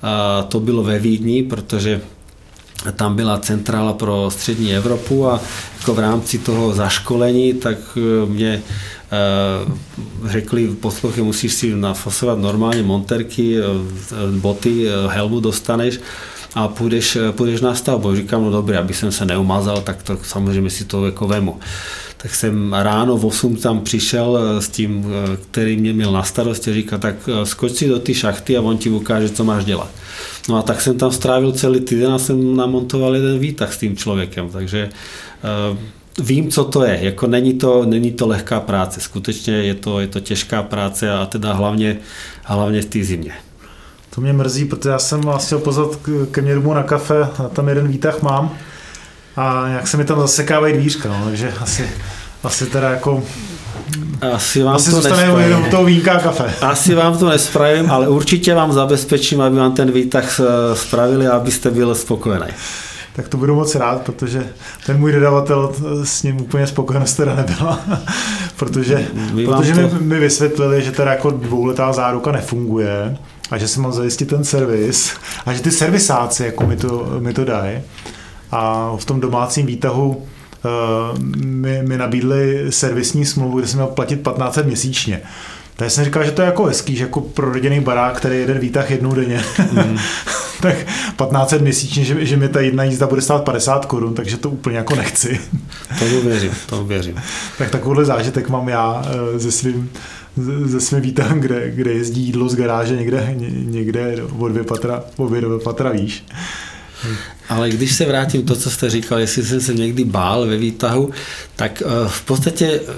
[0.02, 2.00] A to bylo ve Vídni, protože
[2.96, 5.40] tam byla centrála pro střední Evropu a
[5.78, 8.62] jako v rámci toho zaškolení, tak eh, mě
[10.26, 13.56] řekli, poslouchy, musíš si nafasovat normálně monterky,
[14.30, 16.00] boty, helmu dostaneš
[16.54, 18.16] a půjdeš, půjdeš na stavbu.
[18.16, 21.58] Říkám, no dobré, aby jsem se neumazal, tak to samozřejmě si to jako vemu.
[22.24, 26.22] Tak jsem ráno v 8 tam přišel eh, s tím, eh, který mě měl na
[26.22, 29.64] starosti, říká, tak eh, skoč si do ty šachty a on ti ukáže, co máš
[29.64, 29.90] dělat.
[30.48, 33.96] No a tak jsem tam strávil celý týden a jsem namontoval jeden výtah s tím
[33.96, 34.90] člověkem, takže
[36.18, 36.98] vím, co to je.
[37.02, 39.00] Jako není to, není to lehká práce.
[39.00, 41.96] Skutečně je to, je to těžká práce a teda hlavně,
[42.44, 43.32] hlavně v té zimě.
[44.14, 45.90] To mě mrzí, protože já jsem vás chtěl pozvat
[46.30, 48.50] ke mně domů na kafe, a tam jeden výtah mám
[49.36, 51.90] a jak se mi tam zasekávají dvířka, no, takže asi,
[52.44, 53.22] asi teda jako
[54.32, 55.70] asi vám Asi to nespravím.
[55.70, 56.54] toho vínka a kafe.
[56.60, 60.40] Asi vám to nespravím, ale určitě vám zabezpečím, aby vám ten výtah
[60.74, 62.46] spravili a abyste byli spokojený.
[63.16, 64.46] Tak to budu moc rád, protože
[64.86, 65.72] ten můj dodavatel
[66.04, 67.80] s ním úplně spokojenost teda nebyla,
[68.56, 69.08] protože,
[69.44, 69.80] protože to...
[69.80, 73.16] mi, mi vysvětlili, že teda jako dvouletá záruka nefunguje
[73.50, 75.12] a že si mám zajistit ten servis
[75.46, 77.80] a že ty servisáci jako mi to, mi to dají
[78.50, 84.16] a v tom domácím výtahu uh, mi, mi nabídli servisní smlouvu, kde jsem měl platit
[84.16, 85.20] 15 měsíčně.
[85.76, 88.54] Tak jsem říkal, že to je jako hezký, že jako pro rodinný barák, který jede
[88.54, 89.98] výtah jednou denně, mm.
[90.60, 90.76] tak
[91.16, 94.76] 15 měsíčně, že, že mi ta jedna jízda bude stát 50 korun, takže to úplně
[94.76, 95.40] jako nechci.
[95.98, 97.22] To věřím, to věřím.
[97.58, 99.90] tak takovýhle zážitek mám já eh, ze svým
[100.64, 105.26] ze svým výtahem, kde, kde jezdí jídlo z garáže někde, někde o dvě patra, o
[105.26, 106.24] dvě patra výš.
[107.48, 111.10] Ale když se vrátím to, co jste říkal, jestli jsem se někdy bál ve výtahu,
[111.56, 112.92] tak eh, v podstatě eh,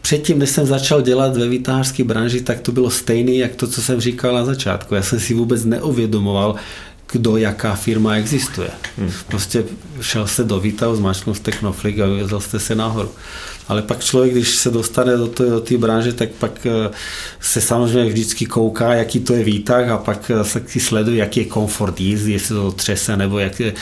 [0.00, 3.82] předtím, než jsem začal dělat ve výtahářské branži, tak to bylo stejné, jak to, co
[3.82, 4.94] jsem říkal na začátku.
[4.94, 6.56] Já jsem si vůbec neuvědomoval,
[7.12, 8.70] kdo, jaká firma existuje.
[8.98, 9.12] Hmm.
[9.28, 9.64] Prostě
[10.00, 13.10] šel jste do výtahu, zmačknul jste knoflík a vyvezl jste se nahoru
[13.70, 16.90] ale pak člověk, když se dostane do té do branže, tak pak eh,
[17.40, 21.46] se samozřejmě vždycky kouká, jaký to je výtah a pak eh, se sleduje, jaký je
[21.46, 23.72] komfort jízdy, jestli to třese, nebo jak je,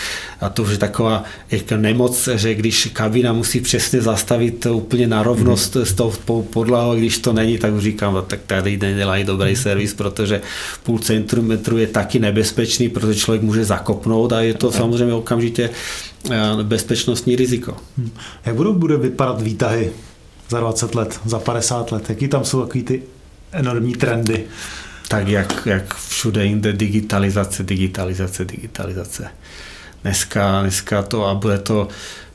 [0.40, 5.22] a to už je taková jako nemoc, že když kabina musí přesně zastavit úplně na
[5.22, 5.86] rovnost mm.
[5.86, 6.12] s tou
[6.50, 9.56] podlahou, když to není, tak už říkám, no, tak tady nedělají dobrý mm.
[9.56, 10.40] servis, protože
[10.82, 15.70] půl centimetru je taky nebezpečný, protože člověk může zakopnout a je to samozřejmě okamžitě
[16.62, 17.76] bezpečnostní riziko.
[17.98, 18.10] Hm.
[18.46, 19.92] Jak budou bude vypadat výtahy
[20.48, 22.10] za 20 let, za 50 let?
[22.10, 23.02] Jaký tam jsou takový ty
[23.52, 24.44] enormní trendy?
[25.08, 29.28] Tak jak, jak všude jinde digitalizace, digitalizace, digitalizace.
[30.02, 31.88] Dneska, dneska to a bude to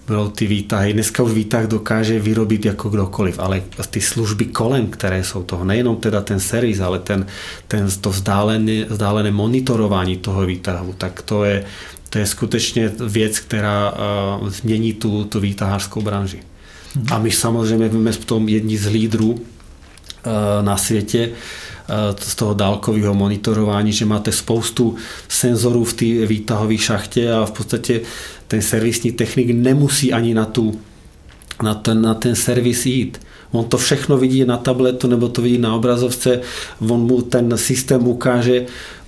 [0.07, 0.93] budou ty výtahy.
[0.93, 5.95] Dneska už výtah dokáže vyrobit jako kdokoliv, ale ty služby kolem, které jsou toho, nejenom
[5.95, 7.25] teda ten servis, ale ten,
[7.67, 11.65] ten to vzdálené, vzdálené monitorování toho výtahu, tak to je,
[12.13, 13.93] to je skutečně věc, která
[14.41, 16.39] uh, změní tu, tu výtahářskou branži.
[16.95, 17.05] Mm.
[17.11, 19.39] A my samozřejmě jsme v tom jedni z lídrů uh,
[20.61, 24.95] na světě uh, z toho dálkového monitorování, že máte spoustu
[25.29, 28.01] senzorů v té výtahové šachtě a v podstatě
[28.47, 30.79] ten servisní technik nemusí ani na, tu,
[31.63, 33.21] na, ten, na ten servis jít.
[33.51, 36.41] On to všechno vidí na tabletu nebo to vidí na obrazovce,
[36.89, 38.65] on mu ten systém ukáže,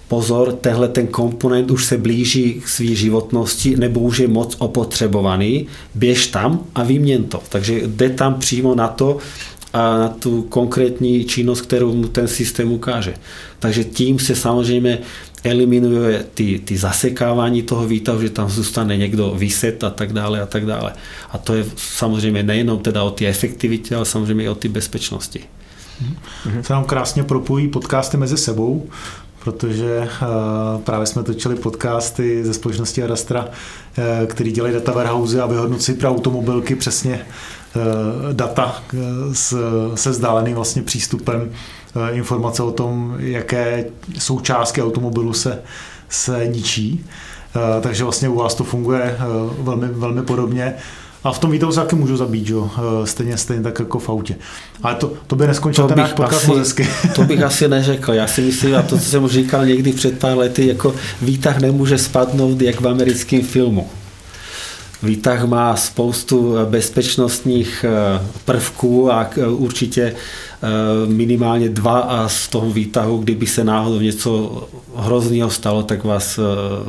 [0.07, 5.67] pozor, tehle ten komponent už se blíží k své životnosti nebo už je moc opotřebovaný,
[5.95, 7.41] běž tam a vyměň to.
[7.49, 9.17] Takže jde tam přímo na to,
[9.75, 13.13] a na tu konkrétní činnost, kterou mu ten systém ukáže.
[13.59, 14.99] Takže tím se samozřejmě
[15.43, 20.45] eliminuje ty, ty zasekávání toho výtahu, že tam zůstane někdo vyset a tak dále a
[20.45, 20.93] tak dále.
[21.31, 25.39] A to je samozřejmě nejenom teda o té efektivitě, ale samozřejmě i o té bezpečnosti.
[26.61, 28.87] Se nám krásně propojí podcasty mezi sebou
[29.45, 35.45] protože uh, právě jsme točili podcasty ze společnosti Adastra, uh, který dělají data warehouse a
[35.45, 37.25] vyhodnocí pro automobilky přesně
[37.75, 37.81] uh,
[38.33, 38.83] data
[39.95, 41.51] se vzdáleným vlastně přístupem
[42.11, 43.85] informace o tom, jaké
[44.19, 45.61] součástky automobilu se,
[46.09, 47.05] se ničí.
[47.81, 49.17] Takže vlastně u vás to funguje
[49.59, 50.75] velmi, velmi podobně.
[51.25, 52.69] A v tom výtahu se taky můžu zabít, jo?
[52.77, 54.35] Eh, stejně, stejně tak jako v autě.
[54.83, 58.13] Ale to, to by neskončil ten náš podcast asi, To bych asi neřekl.
[58.13, 61.59] Já si myslím, a to, co jsem už říkal někdy před pár lety, jako výtah
[61.59, 63.89] nemůže spadnout jak v americkém filmu.
[65.03, 70.67] Výtah má spoustu bezpečnostních eh, prvků a eh, určitě eh,
[71.07, 74.63] minimálně dva a z toho výtahu, kdyby se náhodou něco
[74.95, 76.39] hrozného stalo, tak vás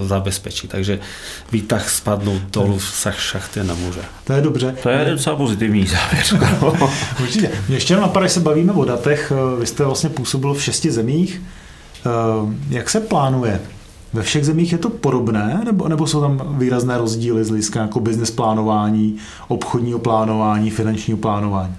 [0.03, 0.69] zabezpečí.
[0.69, 0.99] Takže
[1.53, 4.01] výtah spadnout dolů v šachtě nemůže.
[4.25, 4.75] To je dobře.
[4.83, 6.51] To je docela pozitivní závěr.
[7.23, 7.51] Určitě.
[7.69, 11.43] Mě ještě napadá, se bavíme o datech, vy jste vlastně působil v šesti zemích.
[12.71, 13.61] Jak se plánuje
[14.17, 18.01] ve všech zemích je to podobné, nebo, nebo jsou tam výrazné rozdíly z hlediska jako
[18.01, 19.17] business plánování,
[19.49, 21.75] obchodního plánování, finančního plánování?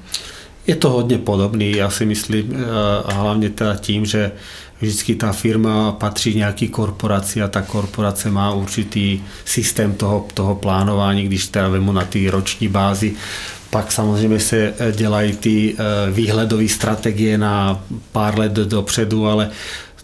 [0.67, 4.31] Je to hodně podobný, já si myslím, eh, hlavně teda tím, že
[4.81, 11.23] vždycky ta firma patří nějaký korporaci a ta korporace má určitý systém toho, toho plánování,
[11.23, 13.13] když teda vemu na ty roční bázi,
[13.69, 19.49] pak samozřejmě se eh, dělají ty eh, výhledové strategie na pár let dopředu, ale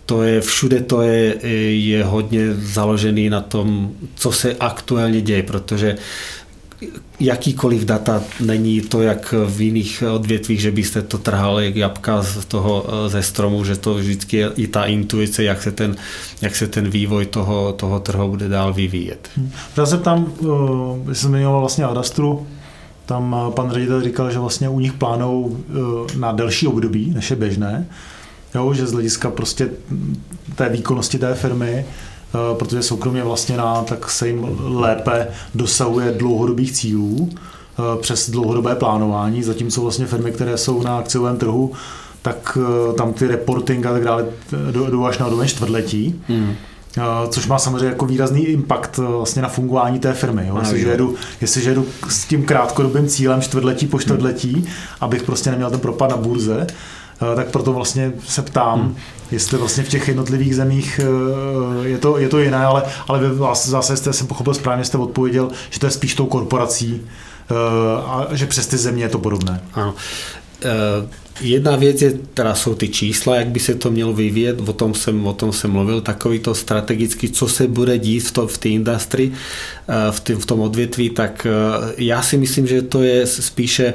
[0.06, 1.47] to je, všude to je,
[1.78, 5.95] je hodně založený na tom, co se aktuálně děje, protože
[7.20, 12.45] jakýkoliv data není to, jak v jiných odvětvích, že byste to trhali jak jabka z
[12.45, 15.95] toho, ze stromu, že to vždycky je i ta intuice, jak se ten,
[16.41, 19.30] jak se ten vývoj toho, toho trhu bude dál vyvíjet.
[19.78, 20.34] Já se tam,
[21.04, 22.47] když jsem zmiňoval vlastně Adastru,
[23.06, 25.58] tam pan ředitel říkal, že vlastně u nich plánou
[26.18, 27.88] na delší období, než je běžné,
[28.56, 29.70] jo, že z hlediska prostě
[30.56, 31.86] té výkonnosti té firmy
[32.58, 37.30] protože soukromě vlastněná, tak se jim lépe dosahuje dlouhodobých cílů
[38.01, 41.72] přes dlouhodobé plánování, zatímco vlastně firmy, které jsou na akciovém trhu,
[42.22, 42.58] tak
[42.97, 44.26] tam ty reporting a tak dále
[44.72, 46.22] jdou až na úroveň čtvrtletí.
[46.28, 46.54] Hmm.
[47.30, 50.47] Což má samozřejmě jako výrazný impact vlastně na fungování té firmy.
[50.47, 50.58] Jo?
[50.60, 54.66] Jestliže, jedu, jestliže jedu s tím krátkodobým cílem čtvrtletí po čtvrtletí,
[55.01, 56.68] abych prostě neměl ten propad na burze,
[57.36, 58.95] tak proto vlastně se ptám, hmm.
[59.32, 60.99] jestli vlastně v těch jednotlivých zemích
[61.84, 65.49] je to, je to jiné, ale, ale vy zase jste, jsem pochopil správně, jste odpověděl,
[65.70, 67.01] že to je spíš tou korporací
[68.05, 69.61] a že přes ty země je to podobné.
[69.74, 69.95] Ano.
[71.41, 74.93] Jedna věc je, teda jsou ty čísla, jak by se to mělo vyvíjet, o tom
[74.93, 78.57] jsem, o tom jsem mluvil, takový to strategicky, co se bude dít v, to, v
[78.57, 79.34] té industrii,
[80.11, 81.47] v, tý, v tom odvětví, tak
[81.97, 83.93] já si myslím, že to je spíše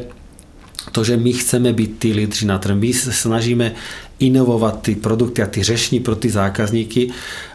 [0.90, 2.78] to, že my chceme být ty lídři na trhu.
[2.78, 3.72] My se snažíme
[4.18, 7.10] inovovat ty produkty a ty řešení pro ty zákazníky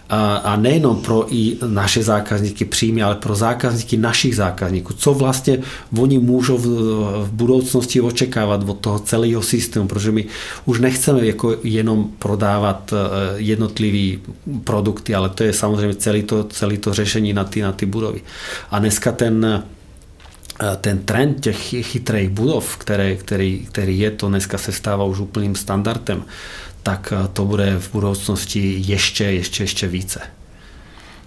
[0.09, 4.93] a, a nejenom pro i naše zákazníky přímě, ale pro zákazníky našich zákazníků.
[4.93, 5.59] Co vlastně
[5.99, 6.67] oni můžou v,
[7.25, 10.25] v budoucnosti očekávat od toho celého systému, protože my
[10.65, 12.95] už nechceme jako jenom prodávat e,
[13.35, 14.19] jednotlivé
[14.63, 18.21] produkty, ale to je samozřejmě celé to, celé to řešení na ty, na ty budovy.
[18.71, 19.63] A dneska ten
[20.81, 25.55] ten trend těch chytrých budov, které, který, který je, to dneska se stává už úplným
[25.55, 26.23] standardem,
[26.83, 30.19] tak to bude v budoucnosti ještě, ještě, ještě více.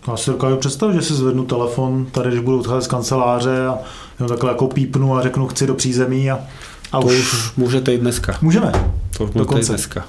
[0.09, 3.79] Já si dokážu představit, že si zvednu telefon tady, když budu odcházet z kanceláře a
[4.19, 6.39] jenom takhle jako pípnu a řeknu, chci do přízemí a,
[6.93, 7.15] a to už...
[7.15, 8.39] už můžete i dneska.
[8.43, 8.73] Můžeme.
[9.19, 10.05] To už můžete i dneska.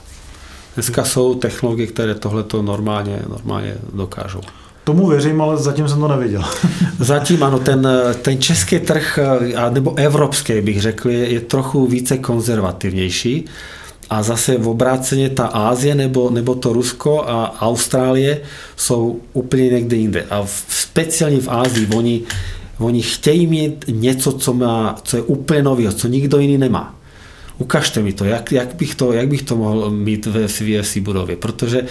[0.76, 4.42] Dneska jsou technologie, které tohle normálně, normálně dokážou.
[4.88, 6.44] Tomu věřím, ale zatím jsem to neviděl.
[7.00, 7.88] zatím ano, ten,
[8.22, 9.20] ten český trh,
[9.70, 13.46] nebo evropský bych řekl, je, je trochu více konzervativnější.
[14.10, 18.42] A zase v obráceně ta Ázie nebo, nebo to Rusko a Austrálie
[18.76, 20.26] jsou úplně někde jinde.
[20.30, 22.22] A v, speciálně v Ázii oni,
[22.78, 26.96] oni chtějí mít něco, co, má, co je úplně nového, co nikdo jiný nemá.
[27.58, 31.36] Ukažte mi to, jak, jak, bych to, jak bych to mohl mít ve VFC budově,
[31.36, 31.82] protože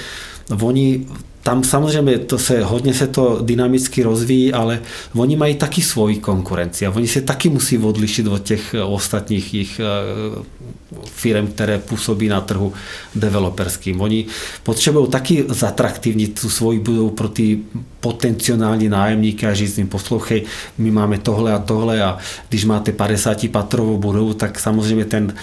[0.63, 1.07] oni
[1.47, 4.81] tam samozřejmě to se, hodně se to dynamicky rozvíjí, ale
[5.15, 9.81] oni mají taky svoji konkurenci a oni se taky musí odlišit od těch ostatních jich
[9.81, 9.85] eh,
[11.05, 12.73] firm, které působí na trhu
[13.15, 14.01] developerským.
[14.01, 14.27] Oni
[14.63, 17.59] potřebují taky zatraktivnit tu svoji budovu pro ty
[18.01, 20.43] potenciální nájemníky a říct jim, poslouchej,
[20.79, 22.19] my máme tohle a tohle a
[22.49, 25.35] když máte 50 patrovou budovu, tak samozřejmě ten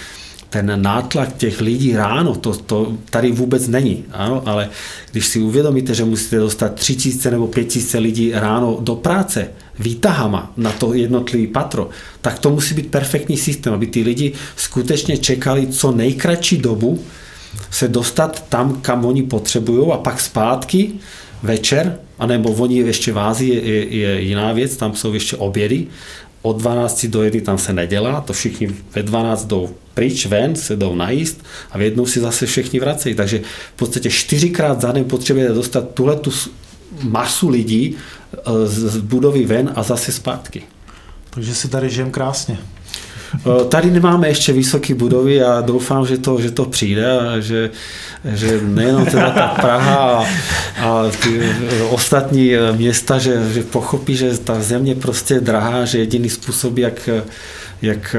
[0.54, 4.04] ten nátlak těch lidí ráno, to, to tady vůbec není.
[4.12, 4.42] Ano?
[4.46, 4.70] Ale
[5.12, 10.72] když si uvědomíte, že musíte dostat 3000 nebo 5000 lidí ráno do práce, výtahama na
[10.72, 11.88] to jednotlivý patro,
[12.20, 17.02] tak to musí být perfektní systém, aby ty lidi skutečně čekali co nejkratší dobu
[17.70, 20.92] se dostat tam, kam oni potřebují a pak zpátky
[21.42, 25.86] večer, anebo oni ještě v Ázii je, je jiná věc, tam jsou ještě obědy,
[26.44, 30.76] od 12 do 1 tam se nedělá, to všichni ve 12 jdou pryč, ven, se
[30.76, 33.14] jdou najíst a v jednou si zase všichni vracejí.
[33.14, 33.40] Takže
[33.74, 36.30] v podstatě čtyřikrát za den potřebujete dostat tuhle tu
[37.02, 40.62] masu lidí e, z budovy ven a zase zpátky.
[41.30, 42.58] Takže si tady žijem krásně.
[43.68, 47.70] Tady nemáme ještě vysoké budovy a doufám, že to, že to přijde a že,
[48.24, 50.24] že nejenom teda ta Praha a,
[50.82, 51.40] a ty
[51.90, 57.08] ostatní města, že, že pochopí, že ta země prostě je drahá, že jediný způsob, jak,
[57.82, 58.16] jak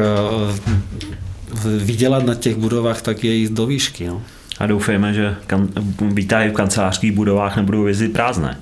[1.77, 4.07] vydělat na těch budovách, tak je jít do výšky.
[4.07, 4.21] No.
[4.59, 5.67] A doufejme, že kan,
[6.01, 8.57] výtahy v kancelářských budovách nebudou jezdit prázdné.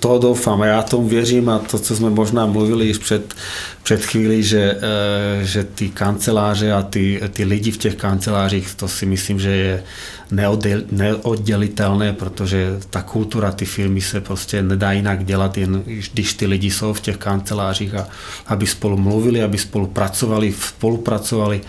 [0.00, 3.34] To doufám, já tomu věřím a to, co jsme možná mluvili již před,
[3.82, 8.88] před chvíli, že, eh, že ty kanceláře a ty, ty lidi v těch kancelářích, to
[8.88, 9.82] si myslím, že je
[10.90, 15.82] neoddělitelné, protože ta kultura, ty firmy se prostě nedá jinak dělat, jen
[16.12, 18.08] když ty lidi jsou v těch kancelářích a
[18.46, 21.60] aby spolu mluvili, aby spolu pracovali, spolupracovali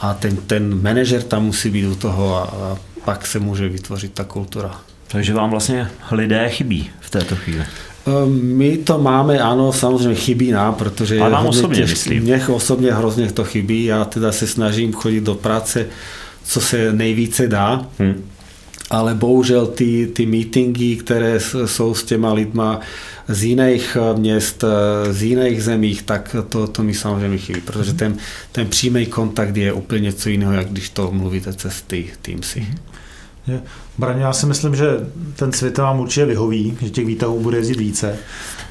[0.00, 4.12] a ten, ten manažer tam musí být u toho a, a pak se může vytvořit
[4.12, 4.80] ta kultura.
[5.12, 7.64] Takže vám vlastně lidé chybí v této chvíli.
[8.06, 12.22] Ehm, my to máme, ano, samozřejmě chybí nám, protože Ale vám osobně těžký, myslím.
[12.22, 15.86] Mně osobně hrozně to chybí, já teda se snažím chodit do práce,
[16.44, 18.24] co se nejvíce dá, hmm.
[18.90, 22.80] ale bohužel ty, ty meetingy, které jsou s těma lidma,
[23.28, 27.92] z jiných eh, měst, eh, z jiných zemích, tak to, to mi samozřejmě chybí, protože
[27.92, 28.16] ten,
[28.52, 32.60] ten přímý kontakt je úplně něco jiného, jak když to mluvíte cez ty Teamsy.
[32.60, 32.78] Mhm.
[33.98, 34.86] Braně, já si myslím, že
[35.36, 38.16] ten svět vám určitě vyhoví, že těch výtahů bude jezdit více,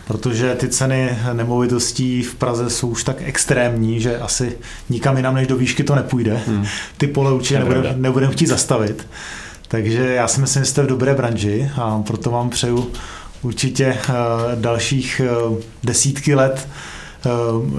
[0.08, 4.58] protože ty ceny nemovitostí v Praze jsou už tak extrémní, že asi
[4.90, 6.42] nikam jinam než do výšky to nepůjde.
[6.48, 6.66] Hmm.
[6.98, 9.08] Ty pole určitě nebudeme nebudem chtít zastavit.
[9.68, 12.92] Takže já si myslím, že jste v dobré branži a proto vám přeju
[13.42, 13.98] určitě
[14.56, 15.22] dalších
[15.84, 16.68] desítky let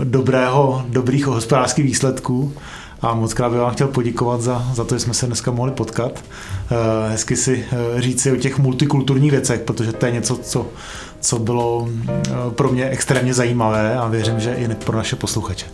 [0.05, 2.55] dobrého, dobrých hospodářských výsledků
[3.03, 5.73] a moc krát bych vám chtěl poděkovat za, za to, že jsme se dneska mohli
[5.73, 6.25] potkat.
[7.09, 7.65] Hezky si
[7.97, 10.67] říct si o těch multikulturních věcech, protože to je něco, co,
[11.21, 11.89] co bylo
[12.51, 15.67] pro mě extrémně zajímavé a věřím, že i pro naše posluchače.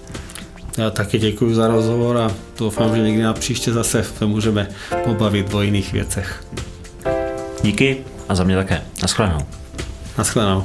[0.77, 4.69] Já taky děkuji za rozhovor a doufám, že někdy na příště zase se můžeme
[5.05, 6.45] pobavit o jiných věcech.
[7.63, 7.97] Díky
[8.29, 8.83] a za mě také.
[9.03, 9.41] Naschledanou.
[10.19, 10.65] Naschledanou.